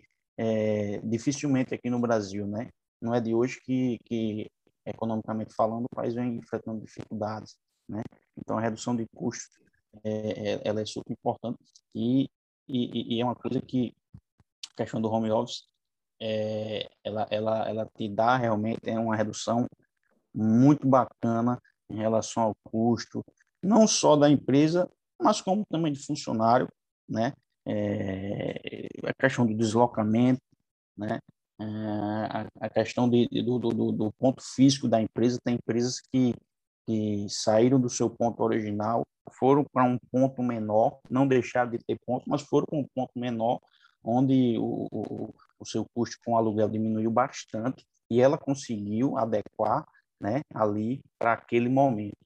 é, 0.42 0.98
dificilmente 1.04 1.74
aqui 1.74 1.90
no 1.90 2.00
Brasil, 2.00 2.46
né? 2.46 2.70
Não 2.98 3.14
é 3.14 3.20
de 3.20 3.34
hoje 3.34 3.60
que, 3.62 3.98
que 4.06 4.50
economicamente 4.86 5.54
falando, 5.54 5.84
o 5.84 5.94
país 5.94 6.14
vem 6.14 6.36
enfrentando 6.36 6.80
dificuldades, 6.80 7.58
né? 7.86 8.02
Então, 8.38 8.56
a 8.56 8.60
redução 8.60 8.96
de 8.96 9.06
custos, 9.14 9.58
é, 10.02 10.52
é, 10.52 10.60
ela 10.64 10.80
é 10.80 10.86
super 10.86 11.12
importante 11.12 11.58
e, 11.94 12.26
e, 12.66 13.16
e, 13.16 13.20
é 13.20 13.24
uma 13.24 13.34
coisa 13.34 13.60
que 13.60 13.94
a 14.72 14.76
questão 14.76 15.02
do 15.02 15.10
home 15.10 15.30
office, 15.30 15.64
é, 16.18 16.88
ela, 17.04 17.26
ela, 17.30 17.68
ela 17.68 17.90
te 17.94 18.08
dá 18.08 18.38
realmente 18.38 18.88
é 18.88 18.98
uma 18.98 19.16
redução 19.16 19.66
muito 20.34 20.88
bacana 20.88 21.60
em 21.90 21.96
relação 21.96 22.44
ao 22.44 22.54
custo, 22.64 23.22
não 23.62 23.86
só 23.86 24.16
da 24.16 24.30
empresa, 24.30 24.88
mas 25.20 25.42
como 25.42 25.66
também 25.68 25.92
de 25.92 26.02
funcionário, 26.02 26.66
né? 27.06 27.34
É, 27.66 28.88
a 29.04 29.14
questão 29.14 29.46
do 29.46 29.54
deslocamento, 29.54 30.40
né? 30.96 31.18
É, 31.60 31.64
a, 32.58 32.70
questão 32.70 33.08
de, 33.08 33.28
do, 33.42 33.58
do, 33.58 33.92
do, 33.92 34.12
ponto 34.12 34.42
físico 34.42 34.88
da 34.88 35.00
empresa, 35.00 35.38
tem 35.44 35.56
empresas 35.56 36.00
que, 36.00 36.34
que 36.86 37.26
saíram 37.28 37.78
do 37.78 37.90
seu 37.90 38.08
ponto 38.08 38.42
original, 38.42 39.02
foram 39.32 39.64
para 39.70 39.84
um 39.84 39.98
ponto 40.10 40.42
menor, 40.42 41.00
não 41.10 41.28
deixaram 41.28 41.70
de 41.70 41.78
ter 41.78 41.98
ponto, 42.06 42.24
mas 42.26 42.42
foram 42.42 42.66
para 42.66 42.78
um 42.78 42.86
ponto 42.94 43.12
menor, 43.14 43.60
onde 44.02 44.56
o, 44.58 44.88
o, 44.90 45.34
o 45.58 45.66
seu 45.66 45.84
custo 45.94 46.16
com 46.24 46.36
aluguel 46.36 46.68
diminuiu 46.68 47.10
bastante 47.10 47.84
e 48.10 48.20
ela 48.20 48.38
conseguiu 48.38 49.18
adequar 49.18 49.86
né, 50.18 50.40
ali 50.54 51.00
para 51.18 51.34
aquele 51.34 51.68
momento. 51.68 52.16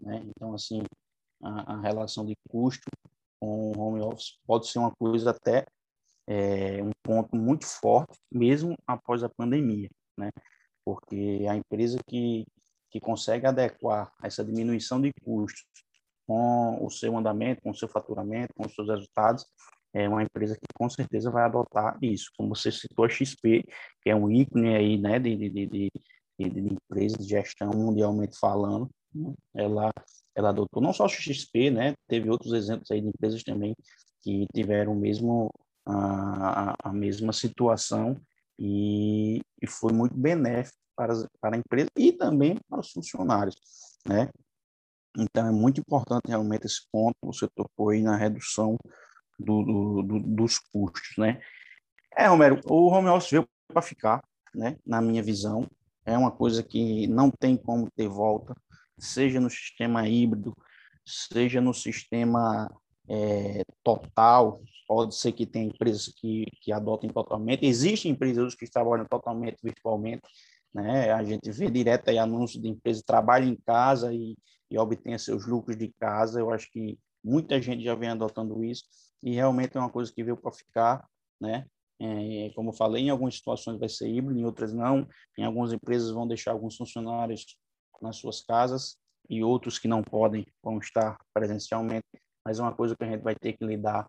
Né? 0.00 0.22
Então, 0.26 0.54
assim, 0.54 0.82
a, 1.42 1.74
a, 1.74 1.80
relação 1.80 2.24
de 2.24 2.34
custo 2.48 2.88
com 3.40 3.72
o 3.72 3.78
home 3.78 4.00
office 4.00 4.38
pode 4.46 4.68
ser 4.68 4.78
uma 4.78 4.92
coisa 4.96 5.30
até 5.30 5.64
é, 6.26 6.82
um 6.82 6.90
ponto 7.02 7.34
muito 7.34 7.66
forte, 7.66 8.18
mesmo 8.30 8.76
após 8.86 9.22
a 9.22 9.28
pandemia, 9.28 9.88
né? 10.16 10.30
Porque 10.84 11.46
a 11.48 11.56
empresa 11.56 11.98
que, 12.06 12.44
que 12.90 13.00
consegue 13.00 13.46
adequar 13.46 14.12
essa 14.22 14.44
diminuição 14.44 15.00
de 15.00 15.10
custos 15.24 15.64
com 16.26 16.84
o 16.84 16.90
seu 16.90 17.16
andamento, 17.16 17.62
com 17.62 17.70
o 17.70 17.74
seu 17.74 17.88
faturamento, 17.88 18.52
com 18.54 18.66
os 18.66 18.74
seus 18.74 18.88
resultados, 18.88 19.46
é 19.94 20.06
uma 20.06 20.22
empresa 20.22 20.54
que 20.54 20.66
com 20.74 20.88
certeza 20.90 21.30
vai 21.30 21.44
adotar 21.44 21.96
isso. 22.02 22.30
Como 22.36 22.54
você 22.54 22.70
citou 22.70 23.06
a 23.06 23.08
XP, 23.08 23.64
que 24.02 24.10
é 24.10 24.14
um 24.14 24.30
ícone 24.30 24.76
aí, 24.76 24.98
né, 24.98 25.18
de, 25.18 25.34
de, 25.34 25.48
de, 25.48 25.66
de, 25.66 25.90
de 26.38 26.74
empresas 26.74 27.26
de 27.26 27.30
gestão 27.30 27.70
mundialmente 27.70 28.38
falando, 28.38 28.90
ela, 29.54 29.92
ela 30.34 30.50
adotou 30.50 30.82
não 30.82 30.92
só 30.92 31.04
o 31.04 31.08
XP, 31.08 31.70
né? 31.70 31.94
Teve 32.06 32.30
outros 32.30 32.52
exemplos 32.52 32.90
aí 32.90 33.00
de 33.00 33.08
empresas 33.08 33.42
também 33.42 33.74
que 34.22 34.46
tiveram 34.54 34.94
mesmo 34.94 35.50
a, 35.86 36.74
a 36.82 36.92
mesma 36.92 37.32
situação 37.32 38.20
e, 38.58 39.40
e 39.62 39.66
foi 39.66 39.92
muito 39.92 40.14
benéfico 40.14 40.76
para, 40.96 41.14
para 41.40 41.56
a 41.56 41.58
empresa 41.58 41.88
e 41.96 42.12
também 42.12 42.58
para 42.68 42.80
os 42.80 42.90
funcionários, 42.90 43.56
né? 44.06 44.28
Então, 45.16 45.46
é 45.46 45.50
muito 45.50 45.80
importante 45.80 46.28
realmente 46.28 46.66
esse 46.66 46.82
ponto, 46.92 47.16
você 47.22 47.48
tocou 47.48 47.90
aí 47.90 48.02
na 48.02 48.16
redução 48.16 48.76
do, 49.38 49.62
do, 49.62 50.02
do, 50.02 50.20
dos 50.20 50.58
custos, 50.58 51.16
né? 51.16 51.40
É, 52.16 52.26
Romero, 52.26 52.60
o 52.66 52.88
home 52.88 53.08
office 53.08 53.30
veio 53.30 53.48
para 53.68 53.82
ficar, 53.82 54.22
né? 54.54 54.76
Na 54.84 55.00
minha 55.00 55.22
visão, 55.22 55.68
é 56.04 56.16
uma 56.16 56.30
coisa 56.30 56.62
que 56.62 57.06
não 57.06 57.30
tem 57.30 57.56
como 57.56 57.90
ter 57.90 58.08
volta 58.08 58.54
seja 58.98 59.40
no 59.40 59.50
sistema 59.50 60.08
híbrido, 60.08 60.54
seja 61.04 61.60
no 61.60 61.72
sistema 61.72 62.70
é, 63.08 63.62
total, 63.82 64.60
pode 64.86 65.14
ser 65.14 65.32
que 65.32 65.46
tenha 65.46 65.66
empresas 65.66 66.08
que, 66.08 66.46
que 66.62 66.72
adotem 66.72 67.10
totalmente, 67.10 67.64
existem 67.66 68.12
empresas 68.12 68.54
que 68.54 68.70
trabalham 68.70 69.06
totalmente 69.06 69.58
virtualmente, 69.62 70.22
né? 70.72 71.12
a 71.12 71.22
gente 71.24 71.50
vê 71.50 71.70
direto 71.70 72.08
aí 72.08 72.18
anúncios 72.18 72.62
de 72.62 72.68
empresas 72.68 73.02
que 73.02 73.06
trabalham 73.06 73.48
em 73.48 73.56
casa 73.56 74.12
e, 74.12 74.36
e 74.70 74.78
obtêm 74.78 75.16
seus 75.18 75.46
lucros 75.46 75.76
de 75.76 75.92
casa, 75.98 76.40
eu 76.40 76.50
acho 76.50 76.70
que 76.70 76.98
muita 77.22 77.60
gente 77.60 77.82
já 77.82 77.94
vem 77.94 78.10
adotando 78.10 78.62
isso, 78.62 78.84
e 79.22 79.34
realmente 79.34 79.76
é 79.76 79.80
uma 79.80 79.90
coisa 79.90 80.12
que 80.12 80.22
veio 80.22 80.36
para 80.36 80.52
ficar, 80.52 81.06
né? 81.40 81.66
É, 82.00 82.52
como 82.54 82.70
eu 82.70 82.72
falei, 82.72 83.04
em 83.04 83.10
algumas 83.10 83.34
situações 83.34 83.78
vai 83.78 83.88
ser 83.88 84.08
híbrido, 84.08 84.38
em 84.38 84.44
outras 84.44 84.72
não. 84.72 85.06
Em 85.36 85.44
algumas 85.44 85.72
empresas 85.72 86.12
vão 86.12 86.28
deixar 86.28 86.52
alguns 86.52 86.76
funcionários 86.76 87.44
nas 88.02 88.16
suas 88.16 88.40
casas 88.40 88.96
e 89.28 89.42
outros 89.42 89.78
que 89.78 89.88
não 89.88 90.02
podem 90.02 90.46
vão 90.62 90.78
estar 90.78 91.18
presencialmente, 91.34 92.06
mas 92.44 92.58
é 92.58 92.62
uma 92.62 92.74
coisa 92.74 92.96
que 92.96 93.04
a 93.04 93.08
gente 93.08 93.22
vai 93.22 93.34
ter 93.34 93.52
que 93.54 93.64
lidar 93.64 94.08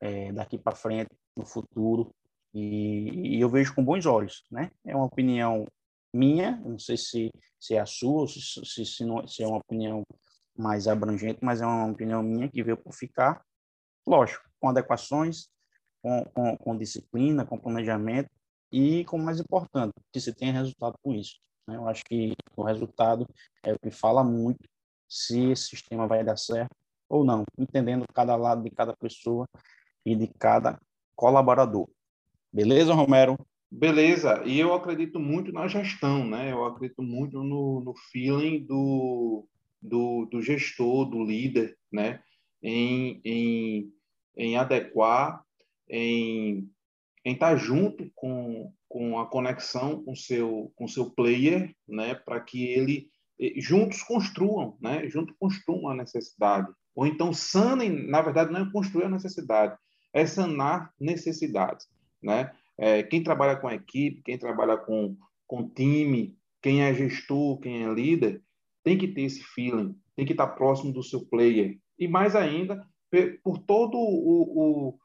é, 0.00 0.32
daqui 0.32 0.58
para 0.58 0.74
frente, 0.74 1.10
no 1.36 1.46
futuro, 1.46 2.12
e, 2.54 3.36
e, 3.36 3.40
eu 3.40 3.48
vejo 3.48 3.74
com 3.74 3.84
bons 3.84 4.04
olhos, 4.04 4.44
né? 4.50 4.70
É 4.84 4.94
uma 4.94 5.06
opinião 5.06 5.66
minha, 6.12 6.56
não 6.58 6.78
sei 6.78 6.96
se, 6.96 7.30
se 7.58 7.74
é 7.74 7.80
a 7.80 7.86
sua, 7.86 8.28
se, 8.28 8.40
se, 8.40 8.84
se, 8.84 9.04
não, 9.04 9.26
se 9.26 9.42
é 9.42 9.46
uma 9.46 9.58
opinião 9.58 10.02
mais 10.56 10.86
abrangente, 10.86 11.38
mas 11.42 11.62
é 11.62 11.66
uma 11.66 11.90
opinião 11.90 12.22
minha 12.22 12.50
que 12.50 12.62
veio 12.62 12.76
por 12.76 12.92
ficar, 12.92 13.42
lógico, 14.06 14.44
com 14.60 14.68
adequações, 14.68 15.48
com, 16.02 16.24
com, 16.34 16.56
com 16.58 16.76
disciplina, 16.76 17.46
com 17.46 17.58
planejamento 17.58 18.28
e, 18.70 19.04
como 19.04 19.24
mais 19.24 19.40
importante, 19.40 19.94
que 20.12 20.20
se 20.20 20.34
tenha 20.34 20.52
resultado 20.52 20.94
com 21.02 21.14
isso. 21.14 21.36
Né? 21.66 21.76
Eu 21.76 21.88
acho 21.88 22.04
que 22.04 22.34
o 22.56 22.62
resultado 22.62 23.26
é 23.62 23.72
o 23.72 23.78
que 23.78 23.90
fala 23.90 24.22
muito 24.22 24.68
se 25.08 25.50
esse 25.50 25.68
sistema 25.68 26.06
vai 26.06 26.24
dar 26.24 26.36
certo 26.36 26.74
ou 27.08 27.24
não, 27.24 27.44
entendendo 27.58 28.06
cada 28.14 28.34
lado 28.36 28.62
de 28.62 28.70
cada 28.70 28.96
pessoa 28.96 29.46
e 30.04 30.16
de 30.16 30.26
cada 30.26 30.80
colaborador. 31.14 31.88
Beleza, 32.50 32.94
Romero? 32.94 33.36
Beleza, 33.70 34.42
e 34.44 34.58
eu 34.58 34.74
acredito 34.74 35.18
muito 35.18 35.52
na 35.52 35.66
gestão, 35.66 36.26
né? 36.26 36.52
Eu 36.52 36.64
acredito 36.64 37.02
muito 37.02 37.42
no, 37.42 37.80
no 37.80 37.94
feeling 37.94 38.64
do, 38.64 39.46
do, 39.80 40.26
do 40.26 40.42
gestor, 40.42 41.06
do 41.08 41.22
líder, 41.24 41.78
né? 41.90 42.22
Em, 42.62 43.20
em, 43.24 43.92
em 44.36 44.56
adequar, 44.56 45.42
em, 45.88 46.70
em 47.24 47.32
estar 47.32 47.56
junto 47.56 48.10
com, 48.14 48.72
com 48.92 49.18
a 49.18 49.26
conexão 49.26 50.04
com 50.04 50.14
seu 50.14 50.70
com 50.76 50.86
seu 50.86 51.10
player, 51.10 51.74
né, 51.88 52.14
para 52.14 52.38
que 52.38 52.62
ele 52.66 53.08
eh, 53.40 53.54
juntos 53.56 54.02
construam, 54.02 54.76
né, 54.82 55.08
junto 55.08 55.34
construam 55.40 55.88
a 55.88 55.94
necessidade. 55.94 56.70
Ou 56.94 57.06
então 57.06 57.32
sanem, 57.32 58.06
na 58.06 58.20
verdade 58.20 58.52
não 58.52 58.60
é 58.60 58.70
construir 58.70 59.04
a 59.04 59.08
necessidade, 59.08 59.78
é 60.12 60.26
sanar 60.26 60.92
necessidades, 61.00 61.86
né? 62.22 62.52
É, 62.76 63.02
quem 63.02 63.22
trabalha 63.22 63.56
com 63.56 63.70
equipe, 63.70 64.22
quem 64.22 64.36
trabalha 64.36 64.76
com 64.76 65.16
com 65.46 65.68
time, 65.68 66.36
quem 66.62 66.82
é 66.82 66.94
gestor, 66.94 67.60
quem 67.60 67.84
é 67.84 67.92
líder, 67.92 68.42
tem 68.84 68.98
que 68.98 69.08
ter 69.08 69.22
esse 69.22 69.42
feeling, 69.42 69.94
tem 70.14 70.26
que 70.26 70.32
estar 70.32 70.48
próximo 70.48 70.92
do 70.92 71.02
seu 71.02 71.26
player. 71.26 71.78
E 71.98 72.08
mais 72.08 72.36
ainda, 72.36 72.86
por 73.42 73.58
todo 73.58 73.96
o, 73.96 74.88
o 74.88 74.98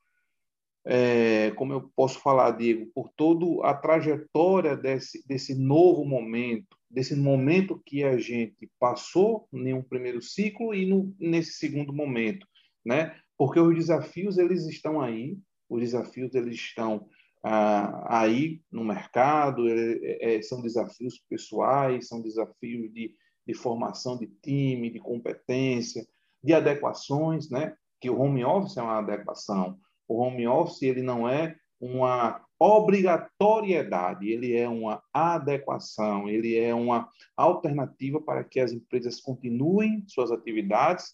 é, 0.90 1.52
como 1.52 1.74
eu 1.74 1.92
posso 1.94 2.18
falar, 2.20 2.52
Diego, 2.52 2.90
por 2.96 3.10
toda 3.10 3.68
a 3.68 3.74
trajetória 3.74 4.76
desse, 4.76 5.22
desse 5.28 5.54
novo 5.54 6.06
momento, 6.06 6.78
desse 6.90 7.14
momento 7.14 7.82
que 7.86 8.06
a 8.06 8.18
gente 8.18 8.72
passou 8.80 9.50
em 9.54 9.74
um 9.74 9.84
primeiro 9.84 10.22
ciclo 10.22 10.74
e 10.74 10.86
no, 10.86 11.14
nesse 11.20 11.54
segundo 11.54 11.92
momento, 11.92 12.48
né? 12.86 13.20
Porque 13.38 13.60
os 13.60 13.76
desafios 13.76 14.38
eles 14.38 14.66
estão 14.66 15.02
aí, 15.02 15.38
os 15.70 15.82
desafios 15.82 16.34
eles 16.34 16.56
estão 16.56 17.10
ah, 17.44 18.22
aí 18.22 18.62
no 18.72 18.86
mercado, 18.86 19.68
é, 19.68 20.38
é, 20.38 20.42
são 20.42 20.62
desafios 20.62 21.22
pessoais, 21.30 22.08
são 22.08 22.22
desafios 22.22 22.94
de, 22.94 23.14
de 23.46 23.54
formação 23.54 24.18
de 24.18 24.28
time, 24.42 24.90
de 24.90 25.00
competência, 25.00 26.08
de 26.42 26.54
adequações, 26.54 27.50
né? 27.50 27.76
Que 28.00 28.10
o 28.10 28.22
home 28.22 28.46
office 28.46 28.78
é 28.78 28.82
uma 28.82 29.00
adequação. 29.00 29.78
O 30.08 30.22
home 30.22 30.48
office 30.48 30.82
ele 30.84 31.02
não 31.02 31.28
é 31.28 31.56
uma 31.80 32.42
obrigatoriedade, 32.60 34.30
ele 34.30 34.56
é 34.56 34.68
uma 34.68 35.04
adequação, 35.14 36.28
ele 36.28 36.58
é 36.58 36.74
uma 36.74 37.08
alternativa 37.36 38.20
para 38.20 38.44
que 38.44 38.60
as 38.60 38.72
empresas 38.72 39.22
continuem 39.22 40.04
suas 40.08 40.32
atividades 40.32 41.14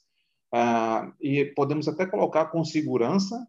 ah, 0.54 1.12
e 1.20 1.46
podemos 1.46 1.88
até 1.88 2.06
colocar 2.06 2.46
com 2.46 2.64
segurança, 2.64 3.46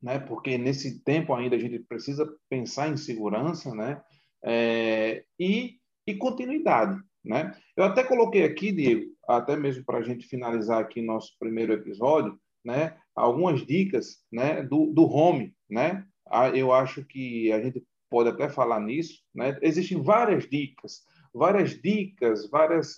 né? 0.00 0.18
Porque 0.18 0.56
nesse 0.56 1.02
tempo 1.02 1.34
ainda 1.34 1.56
a 1.56 1.58
gente 1.58 1.78
precisa 1.80 2.26
pensar 2.48 2.88
em 2.88 2.96
segurança, 2.96 3.74
né? 3.74 4.00
É, 4.44 5.24
e, 5.38 5.78
e 6.06 6.14
continuidade, 6.14 6.98
né? 7.24 7.56
Eu 7.76 7.84
até 7.84 8.02
coloquei 8.02 8.44
aqui, 8.44 8.72
Diego, 8.72 9.12
até 9.28 9.56
mesmo 9.56 9.84
para 9.84 9.98
a 9.98 10.02
gente 10.02 10.26
finalizar 10.26 10.80
aqui 10.80 11.02
nosso 11.02 11.36
primeiro 11.38 11.72
episódio, 11.72 12.38
né? 12.64 12.96
Algumas 13.14 13.66
dicas, 13.66 14.22
né? 14.30 14.62
Do, 14.62 14.86
do 14.92 15.04
home, 15.04 15.54
né? 15.68 16.06
Ah, 16.26 16.48
eu 16.48 16.72
acho 16.72 17.04
que 17.04 17.52
a 17.52 17.60
gente 17.60 17.84
pode 18.08 18.28
até 18.28 18.48
falar 18.48 18.80
nisso, 18.80 19.22
né? 19.34 19.58
Existem 19.62 20.02
várias 20.02 20.48
dicas, 20.48 21.02
várias 21.32 21.70
dicas, 21.80 22.48
várias 22.50 22.96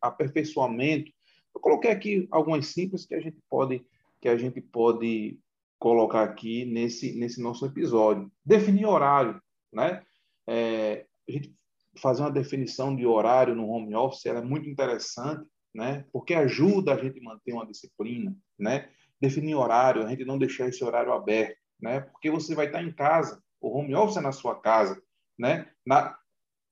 aperfeiçoamento. 0.00 1.12
Eu 1.54 1.60
coloquei 1.60 1.90
aqui 1.90 2.28
algumas 2.30 2.66
simples 2.66 3.06
que 3.06 3.14
a 3.14 3.20
gente 3.20 3.38
pode 3.48 3.84
que 4.20 4.28
a 4.28 4.36
gente 4.36 4.60
pode 4.60 5.38
colocar 5.78 6.22
aqui 6.22 6.64
nesse 6.64 7.12
nesse 7.16 7.40
nosso 7.40 7.64
episódio. 7.64 8.30
Definir 8.44 8.86
horário, 8.86 9.40
né? 9.72 10.02
É, 10.46 11.06
a 11.28 11.32
gente 11.32 11.54
fazer 11.96 12.22
uma 12.22 12.30
definição 12.30 12.94
de 12.94 13.06
horário 13.06 13.54
no 13.54 13.68
home 13.68 13.94
office 13.94 14.26
é 14.26 14.40
muito 14.40 14.68
interessante, 14.68 15.48
né? 15.74 16.04
Porque 16.12 16.34
ajuda 16.34 16.94
a 16.94 16.96
gente 16.96 17.20
a 17.20 17.22
manter 17.22 17.52
uma 17.52 17.66
disciplina, 17.66 18.36
né? 18.58 18.88
Definir 19.20 19.54
horário, 19.54 20.04
a 20.04 20.08
gente 20.08 20.24
não 20.24 20.38
deixar 20.38 20.68
esse 20.68 20.82
horário 20.82 21.12
aberto 21.12 21.60
né? 21.80 22.00
Porque 22.00 22.30
você 22.30 22.54
vai 22.54 22.66
estar 22.66 22.82
em 22.82 22.92
casa, 22.92 23.42
o 23.60 23.76
home 23.76 23.94
office 23.94 24.18
é 24.18 24.20
na 24.20 24.32
sua 24.32 24.60
casa, 24.60 25.00
né? 25.38 25.66
Na, 25.86 26.16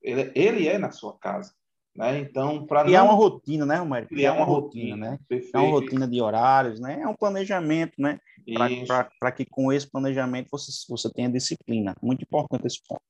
ele, 0.02 0.30
ele 0.34 0.68
é 0.68 0.78
na 0.78 0.90
sua 0.90 1.18
casa, 1.18 1.52
né? 1.96 2.18
Então, 2.18 2.66
para 2.66 2.84
não... 2.84 2.94
é 2.94 3.02
uma 3.02 3.14
rotina, 3.14 3.64
né, 3.64 3.76
Romário? 3.76 4.08
é 4.12 4.30
uma 4.30 4.44
rotina, 4.44 4.90
rotina 4.90 4.96
né? 4.96 5.18
Perfeito. 5.28 5.56
É 5.56 5.61
uma 5.61 5.70
rotina 5.70 6.06
de 6.06 6.20
horários, 6.20 6.80
né? 6.80 7.00
É 7.02 7.08
um 7.08 7.14
planejamento, 7.14 7.94
né? 7.98 8.20
Para 9.18 9.32
que 9.32 9.44
com 9.46 9.72
esse 9.72 9.90
planejamento 9.90 10.48
você, 10.50 10.70
você 10.88 11.11
tenha 11.12 11.30
disciplina. 11.30 11.94
Muito 12.02 12.22
importante 12.22 12.66
esse 12.66 12.80
ponto. 12.87 13.02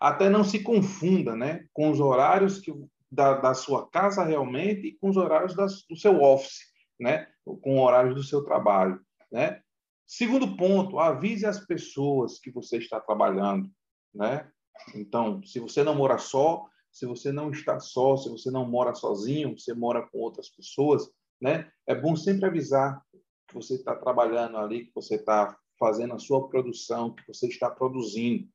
Até 0.00 0.28
não 0.28 0.44
se 0.44 0.62
confunda, 0.62 1.34
né? 1.34 1.64
Com 1.72 1.90
os 1.90 2.00
horários 2.00 2.58
que, 2.58 2.72
da, 3.10 3.34
da 3.34 3.54
sua 3.54 3.88
casa 3.88 4.24
realmente 4.24 4.88
e 4.88 4.98
com 4.98 5.08
os 5.08 5.16
horários 5.16 5.54
da, 5.54 5.66
do 5.66 5.96
seu 5.96 6.22
office, 6.22 6.69
né? 7.00 7.26
Com 7.62 7.80
horários 7.80 8.14
do 8.14 8.22
seu 8.22 8.44
trabalho, 8.44 9.00
né? 9.32 9.62
Segundo 10.06 10.56
ponto, 10.56 10.98
avise 10.98 11.46
as 11.46 11.64
pessoas 11.64 12.38
que 12.38 12.50
você 12.50 12.78
está 12.78 13.00
trabalhando, 13.00 13.70
né? 14.14 14.50
Então, 14.94 15.42
se 15.44 15.60
você 15.60 15.82
não 15.82 15.94
mora 15.94 16.18
só, 16.18 16.66
se 16.92 17.06
você 17.06 17.30
não 17.30 17.50
está 17.50 17.78
só, 17.78 18.16
se 18.16 18.28
você 18.28 18.50
não 18.50 18.68
mora 18.68 18.94
sozinho, 18.94 19.56
você 19.56 19.72
mora 19.72 20.06
com 20.08 20.18
outras 20.18 20.48
pessoas, 20.48 21.08
né? 21.40 21.70
É 21.86 21.94
bom 21.94 22.16
sempre 22.16 22.46
avisar 22.46 23.00
que 23.48 23.54
você 23.54 23.74
está 23.74 23.94
trabalhando 23.96 24.56
ali, 24.56 24.86
que 24.86 24.94
você 24.94 25.14
está 25.14 25.56
fazendo 25.78 26.14
a 26.14 26.18
sua 26.18 26.48
produção, 26.48 27.14
que 27.14 27.26
você 27.26 27.46
está 27.46 27.70
produzindo, 27.70 28.48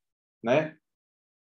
né? 0.43 0.77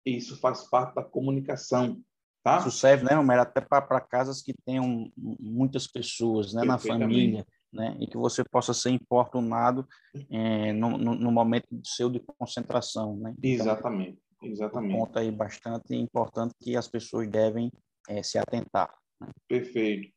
Isso 0.06 0.38
faz 0.38 0.62
parte 0.68 0.94
da 0.94 1.02
comunicação, 1.02 2.00
tá? 2.44 2.58
Isso 2.58 2.70
serve, 2.70 3.04
né, 3.04 3.14
Romero, 3.14 3.40
até 3.40 3.60
para 3.60 4.00
casas 4.00 4.42
que 4.42 4.52
tenham 4.64 5.10
muitas 5.16 5.86
pessoas, 5.86 6.52
né, 6.52 6.62
na 6.62 6.78
família 6.78 7.44
né, 7.72 7.96
e 7.98 8.06
que 8.06 8.16
você 8.16 8.44
possa 8.44 8.74
ser 8.74 8.90
importunado 8.90 9.88
é, 10.30 10.72
no, 10.72 10.96
no, 10.98 11.14
no, 11.14 11.32
momento 11.32 11.66
seu 11.82 12.10
de 12.10 12.20
concentração. 12.20 13.16
Né? 13.16 13.34
Então, 13.38 13.50
exatamente, 13.50 14.18
exatamente. 14.42 14.94
Um 14.94 14.98
ponto 14.98 15.18
aí 15.18 15.30
bastante 15.32 15.96
importante 15.96 16.54
que 16.60 16.76
as 16.76 16.86
pessoas 16.86 17.28
devem 17.28 17.72
é, 18.08 18.22
se 18.22 18.38
atentar. 18.38 18.94
Né? 19.20 19.28
Perfeito. 19.48 20.12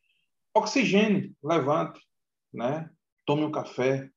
Oxigênio, 0.53 1.33
levante, 1.41 1.99
né? 2.53 2.89
tome 3.25 3.43
um 3.43 3.51
café, 3.51 4.09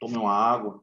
tome 0.00 0.16
uma 0.16 0.32
água, 0.32 0.82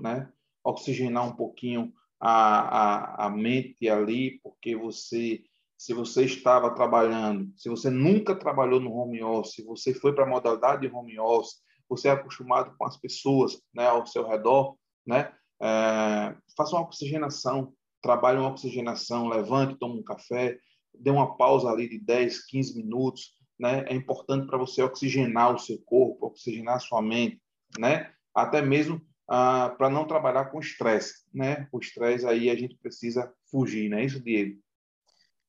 né? 0.00 0.32
oxigenar 0.64 1.26
um 1.26 1.36
pouquinho 1.36 1.92
a, 2.18 3.24
a, 3.24 3.26
a 3.26 3.30
mente 3.30 3.88
ali, 3.88 4.40
porque 4.42 4.76
você 4.76 5.42
se 5.82 5.92
você 5.92 6.24
estava 6.24 6.72
trabalhando, 6.72 7.52
se 7.56 7.68
você 7.68 7.90
nunca 7.90 8.36
trabalhou 8.36 8.78
no 8.78 8.94
home 8.94 9.20
office, 9.20 9.64
você 9.66 9.92
foi 9.92 10.14
para 10.14 10.22
a 10.22 10.28
modalidade 10.28 10.86
de 10.86 10.94
home 10.94 11.18
office, 11.18 11.56
você 11.88 12.06
é 12.06 12.12
acostumado 12.12 12.72
com 12.78 12.86
as 12.86 12.96
pessoas 12.96 13.60
né, 13.74 13.88
ao 13.88 14.06
seu 14.06 14.24
redor, 14.24 14.76
né? 15.04 15.32
É, 15.60 16.36
faça 16.56 16.76
uma 16.76 16.82
oxigenação, 16.82 17.74
trabalhe 18.00 18.38
uma 18.38 18.50
oxigenação, 18.50 19.26
levante, 19.26 19.76
tome 19.76 19.98
um 19.98 20.04
café, 20.04 20.56
dê 20.94 21.10
uma 21.10 21.36
pausa 21.36 21.68
ali 21.68 21.88
de 21.88 21.98
10, 21.98 22.46
15 22.46 22.76
minutos, 22.76 23.32
né? 23.58 23.84
É 23.88 23.92
importante 23.92 24.46
para 24.46 24.58
você 24.58 24.84
oxigenar 24.84 25.52
o 25.52 25.58
seu 25.58 25.82
corpo, 25.84 26.26
oxigenar 26.26 26.76
a 26.76 26.80
sua 26.80 27.02
mente, 27.02 27.42
né? 27.76 28.08
Até 28.32 28.62
mesmo 28.62 29.02
ah, 29.28 29.74
para 29.76 29.90
não 29.90 30.06
trabalhar 30.06 30.44
com 30.44 30.60
estresse, 30.60 31.24
né? 31.34 31.66
O 31.72 31.80
estresse 31.80 32.24
aí 32.24 32.50
a 32.50 32.54
gente 32.54 32.76
precisa 32.76 33.34
fugir, 33.50 33.90
não 33.90 33.98
é 33.98 34.04
isso, 34.04 34.22
Diego? 34.22 34.62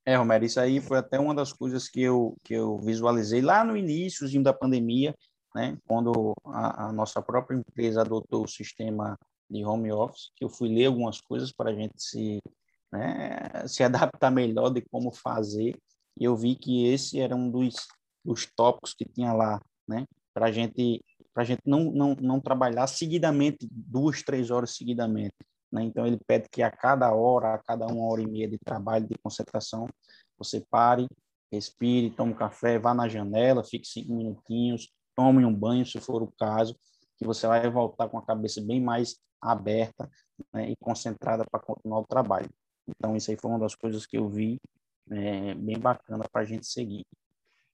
É, 0.06 0.18
Romero, 0.18 0.44
isso 0.44 0.60
aí 0.60 0.82
foi 0.82 0.98
até 0.98 1.18
uma 1.18 1.34
das 1.34 1.54
coisas 1.54 1.88
que 1.88 2.02
eu, 2.02 2.36
que 2.44 2.54
eu 2.54 2.78
visualizei 2.80 3.42
lá 3.42 3.64
no 3.64 3.78
início 3.78 4.28
da 4.44 4.52
pandemia, 4.52 5.16
né, 5.56 5.78
quando 5.88 6.34
a, 6.46 6.88
a, 6.88 6.92
nossa 6.92 7.22
própria 7.22 7.56
empresa 7.56 8.02
adotou 8.02 8.44
o 8.44 8.48
sistema 8.48 9.18
de 9.50 9.64
home 9.64 9.94
office, 9.94 10.32
que 10.36 10.44
eu 10.44 10.50
fui 10.50 10.68
ler 10.68 10.88
algumas 10.88 11.22
coisas 11.22 11.54
para 11.54 11.70
a 11.70 11.74
gente 11.74 11.94
se, 11.98 12.42
né, 12.92 13.66
se 13.66 13.82
adaptar 13.84 14.30
melhor 14.30 14.72
de 14.72 14.82
como 14.82 15.10
fazer, 15.10 15.78
e 16.20 16.26
eu 16.26 16.36
vi 16.36 16.56
que 16.56 16.86
esse 16.88 17.20
era 17.20 17.36
um 17.36 17.50
dos, 17.50 17.76
dos 18.26 18.46
tópicos 18.54 18.94
que 18.94 19.06
tinha 19.06 19.32
lá, 19.32 19.62
né, 19.88 20.06
para 20.34 20.52
gente, 20.52 21.02
a 21.34 21.46
gente 21.46 21.62
não, 21.66 21.86
não, 21.92 22.16
não 22.16 22.40
trabalhar 22.42 22.88
seguidamente, 22.88 23.68
duas, 23.72 24.22
três 24.22 24.52
horas 24.52 24.76
seguidamente, 24.76 25.36
né? 25.74 25.84
Então, 25.84 26.06
ele 26.06 26.20
pede 26.28 26.48
que 26.50 26.62
a 26.62 26.70
cada 26.70 27.12
hora, 27.12 27.56
a 27.56 27.58
cada 27.58 27.88
uma 27.88 28.06
hora 28.06 28.22
e 28.22 28.28
meia 28.28 28.48
de 28.48 28.60
trabalho, 28.60 29.08
de 29.08 29.18
concentração, 29.18 29.90
você 30.38 30.62
pare, 30.62 31.08
respire, 31.52 32.12
tome 32.12 32.32
um 32.32 32.36
café, 32.36 32.78
vá 32.78 32.94
na 32.94 33.08
janela, 33.08 33.64
fique 33.64 33.88
cinco 33.88 34.14
minutinhos, 34.14 34.94
tome 35.16 35.44
um 35.44 35.54
banho, 35.54 35.84
se 35.84 36.00
for 36.00 36.22
o 36.22 36.32
caso, 36.40 36.78
que 37.18 37.26
você 37.26 37.48
vai 37.48 37.68
voltar 37.70 38.08
com 38.08 38.20
a 38.20 38.26
cabeça 38.26 38.62
bem 38.62 38.80
mais 38.80 39.18
aberta 39.42 40.10
né, 40.54 40.70
e 40.70 40.76
concentrada 40.76 41.44
para 41.50 41.60
continuar 41.60 42.02
o 42.02 42.08
trabalho. 42.08 42.50
Então, 42.88 43.16
isso 43.16 43.32
aí 43.32 43.38
foi 43.38 43.50
uma 43.50 43.60
das 43.60 43.74
coisas 43.74 44.06
que 44.06 44.18
eu 44.18 44.30
vi 44.30 44.60
é, 45.10 45.56
bem 45.56 45.80
bacana 45.80 46.24
para 46.32 46.42
a 46.42 46.46
gente 46.46 46.68
seguir. 46.68 47.04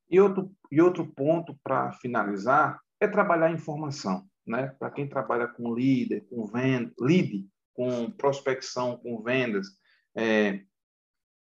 E 0.10 0.20
outro, 0.22 0.52
e 0.72 0.82
outro 0.82 1.06
ponto 1.06 1.54
para 1.62 1.92
finalizar 1.94 2.80
é 3.00 3.08
trabalhar 3.08 3.48
a 3.48 3.52
informação. 3.52 4.26
Né? 4.48 4.68
Para 4.80 4.90
quem 4.90 5.08
trabalha 5.08 5.48
com 5.48 5.74
líder, 5.74 6.26
com 6.30 6.46
venda, 6.48 6.92
lead, 7.00 7.46
com 7.80 8.12
prospecção, 8.12 8.98
com 8.98 9.24
vendas, 9.24 9.68
é, 10.14 10.60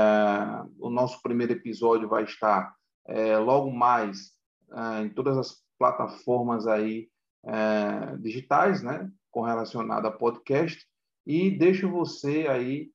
o 0.79 0.89
nosso 0.89 1.21
primeiro 1.21 1.55
episódio 1.55 2.09
vai 2.09 2.23
estar 2.23 2.73
é, 3.09 3.37
logo 3.37 3.69
mais 3.73 4.31
é, 4.73 5.03
em 5.03 5.09
todas 5.09 5.37
as 5.37 5.57
plataformas 5.77 6.69
aí 6.69 7.09
é, 7.45 8.17
digitais, 8.19 8.81
né, 8.81 9.11
com 9.29 9.43
relacionado 9.43 10.07
a 10.07 10.13
podcast. 10.13 10.87
E 11.27 11.51
deixo 11.51 11.91
você 11.91 12.47
aí, 12.49 12.93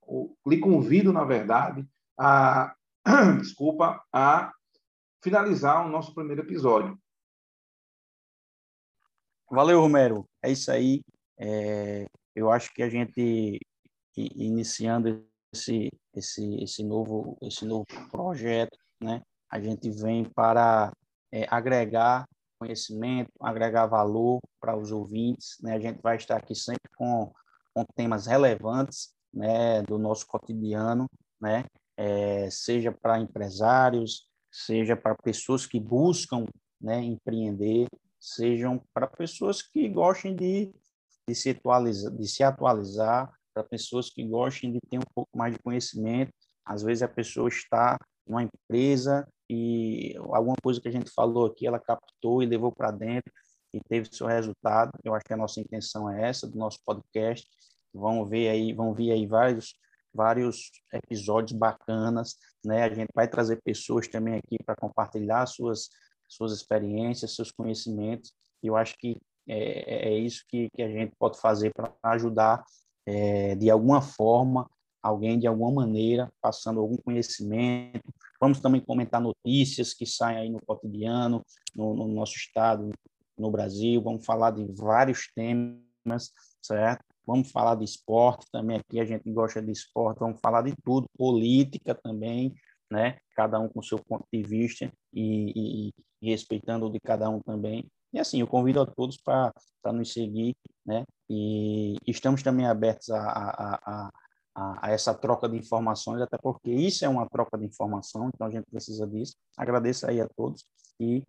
lhe 0.48 0.60
convido, 0.60 1.12
na 1.12 1.26
verdade, 1.26 1.86
a, 2.18 2.74
desculpa, 3.38 4.02
a 4.14 4.54
finalizar 5.22 5.86
o 5.86 5.90
nosso 5.90 6.16
primeiro 6.16 6.44
episódio. 6.44 6.98
Valeu, 9.52 9.82
Romero. 9.82 10.26
É 10.46 10.52
isso 10.52 10.72
aí. 10.72 11.02
É, 11.40 12.06
eu 12.36 12.52
acho 12.52 12.72
que 12.74 12.84
a 12.84 12.90
gente 12.90 13.60
iniciando 14.16 15.26
esse 15.52 15.90
esse 16.14 16.64
esse 16.64 16.84
novo 16.84 17.38
esse 17.42 17.66
novo 17.66 17.86
projeto, 18.12 18.78
né? 19.02 19.22
A 19.50 19.60
gente 19.60 19.90
vem 19.90 20.24
para 20.24 20.92
é, 21.32 21.48
agregar 21.50 22.26
conhecimento, 22.60 23.30
agregar 23.40 23.88
valor 23.88 24.40
para 24.62 24.78
os 24.78 24.92
ouvintes. 24.92 25.58
Né? 25.62 25.74
A 25.76 25.80
gente 25.80 26.00
vai 26.02 26.16
estar 26.16 26.38
aqui 26.38 26.56
sempre 26.56 26.90
com, 26.96 27.34
com 27.74 27.84
temas 27.96 28.28
relevantes 28.28 29.14
né, 29.34 29.82
do 29.82 29.98
nosso 29.98 30.26
cotidiano, 30.28 31.08
né? 31.42 31.66
É, 31.98 32.50
seja 32.52 32.92
para 32.92 33.20
empresários, 33.20 34.28
seja 34.52 34.96
para 34.96 35.16
pessoas 35.16 35.66
que 35.66 35.80
buscam 35.80 36.46
né, 36.80 37.02
empreender, 37.02 37.88
sejam 38.26 38.82
para 38.94 39.06
pessoas 39.06 39.62
que 39.62 39.88
gostem 39.88 40.36
de, 40.36 40.74
de, 41.28 41.36
se 41.36 41.52
atualizar, 41.52 42.12
de 42.12 42.28
se 42.28 42.44
atualizar, 42.44 43.32
para 43.54 43.64
pessoas 43.64 44.10
que 44.10 44.28
gostem 44.28 44.72
de 44.72 44.80
ter 44.90 44.98
um 44.98 45.14
pouco 45.14 45.38
mais 45.38 45.54
de 45.54 45.60
conhecimento. 45.60 46.32
Às 46.66 46.82
vezes 46.82 47.04
a 47.04 47.08
pessoa 47.08 47.48
está 47.48 47.98
numa 48.28 48.44
empresa 48.44 49.28
e 49.50 50.16
alguma 50.18 50.56
coisa 50.64 50.82
que 50.82 50.88
a 50.88 50.92
gente 50.92 51.12
falou 51.12 51.46
aqui, 51.46 51.68
ela 51.68 51.80
captou 51.80 52.42
e 52.42 52.48
levou 52.48 52.72
para 52.72 52.90
dentro 52.90 53.32
e 53.72 53.80
teve 53.80 54.10
seu 54.12 54.26
resultado. 54.26 54.92
Eu 55.04 55.14
acho 55.14 55.26
que 55.26 55.34
a 55.34 55.38
nossa 55.38 55.62
intenção 55.62 56.10
é 56.10 56.28
essa 56.28 56.48
do 56.48 56.58
nosso 56.58 56.80
podcast. 56.84 57.48
Vão 57.94 58.26
ver 58.26 58.50
aí, 58.50 58.74
vão 58.74 58.94
vir 58.94 59.12
aí 59.12 59.28
vários 59.28 59.76
vários 60.16 60.72
episódios 60.94 61.52
bacanas, 61.52 62.36
né? 62.64 62.84
A 62.84 62.90
gente 62.94 63.10
vai 63.14 63.28
trazer 63.28 63.62
pessoas 63.62 64.08
também 64.08 64.36
aqui 64.36 64.58
para 64.66 64.76
compartilhar 64.76 65.46
suas 65.46 65.90
suas 66.28 66.52
experiências, 66.52 67.36
seus 67.36 67.52
conhecimentos. 67.52 68.34
E 68.62 68.68
eu 68.68 68.76
acho 68.76 68.96
que 68.98 69.18
é, 69.48 70.10
é 70.10 70.18
isso 70.18 70.44
que, 70.48 70.70
que 70.76 70.82
a 70.82 70.90
gente 70.90 71.14
pode 71.18 71.40
fazer 71.40 71.72
para 71.74 71.94
ajudar 72.04 72.64
é, 73.06 73.56
de 73.56 73.70
alguma 73.70 74.02
forma 74.02 74.70
alguém 75.02 75.38
de 75.38 75.46
alguma 75.46 75.72
maneira 75.72 76.32
passando 76.42 76.80
algum 76.80 76.98
conhecimento. 76.98 78.02
Vamos 78.42 78.60
também 78.60 78.82
comentar 78.82 79.22
notícias 79.22 79.94
que 79.94 80.06
saem 80.06 80.38
aí 80.38 80.50
no 80.50 80.60
cotidiano, 80.66 81.46
no, 81.76 81.94
no 81.94 82.08
nosso 82.08 82.36
estado, 82.36 82.90
no 83.38 83.52
Brasil. 83.52 84.02
Vamos 84.02 84.26
falar 84.26 84.50
de 84.52 84.66
vários 84.74 85.30
temas, 85.36 86.34
certo? 86.60 87.06
Vamos 87.26 87.52
falar 87.52 87.76
de 87.76 87.86
esporte 87.86 88.46
também 88.52 88.78
aqui, 88.78 89.00
a 89.00 89.06
gente 89.06 89.32
gosta 89.32 89.62
de 89.62 89.72
esporte, 89.72 90.20
vamos 90.20 90.40
falar 90.40 90.62
de 90.62 90.76
tudo, 90.84 91.08
política 91.18 91.96
também, 91.96 92.54
né? 92.90 93.18
Cada 93.36 93.60
um 93.60 93.68
com 93.68 93.82
seu 93.82 94.00
ponto 94.00 94.26
de 94.32 94.42
vista 94.42 94.92
e, 95.14 95.52
e, 95.56 95.94
e 96.22 96.30
respeitando 96.32 96.86
o 96.86 96.92
de 96.92 97.00
cada 97.00 97.30
um 97.30 97.40
também. 97.40 97.90
E 98.14 98.20
assim, 98.20 98.40
eu 98.40 98.48
convido 98.48 98.82
a 98.82 98.86
todos 98.86 99.18
para 99.18 99.54
nos 99.92 100.14
seguir, 100.14 100.56
né? 100.86 101.04
E 101.30 101.96
estamos 102.08 102.42
também 102.44 102.66
abertos 102.66 103.10
a, 103.10 103.20
a, 103.20 103.80
a 104.06 104.12
a, 104.56 104.88
a, 104.88 104.92
essa 104.92 105.14
troca 105.14 105.50
de 105.50 105.58
informações, 105.58 106.22
até 106.22 106.38
porque 106.38 106.72
isso 106.72 107.04
é 107.04 107.10
uma 107.10 107.28
troca 107.28 107.58
de 107.58 107.66
informação, 107.66 108.30
então 108.34 108.48
a 108.48 108.50
gente 108.50 108.66
precisa 108.72 109.06
disso. 109.06 109.36
Agradeço 109.58 110.08
aí 110.08 110.22
a 110.22 110.30
todos 110.30 110.66
e 111.00 111.24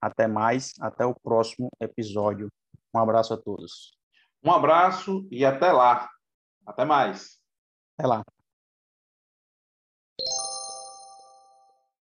até 0.00 0.28
mais, 0.28 0.72
até 0.80 1.04
o 1.04 1.14
próximo 1.14 1.68
episódio. 1.80 2.48
Um 2.94 3.00
abraço 3.00 3.34
a 3.34 3.36
todos. 3.36 3.98
Um 4.44 4.52
abraço 4.52 5.26
e 5.30 5.44
até 5.44 5.72
lá. 5.72 6.08
Até 6.64 6.84
mais. 6.84 7.40
Até 7.98 8.06
lá. 8.06 8.37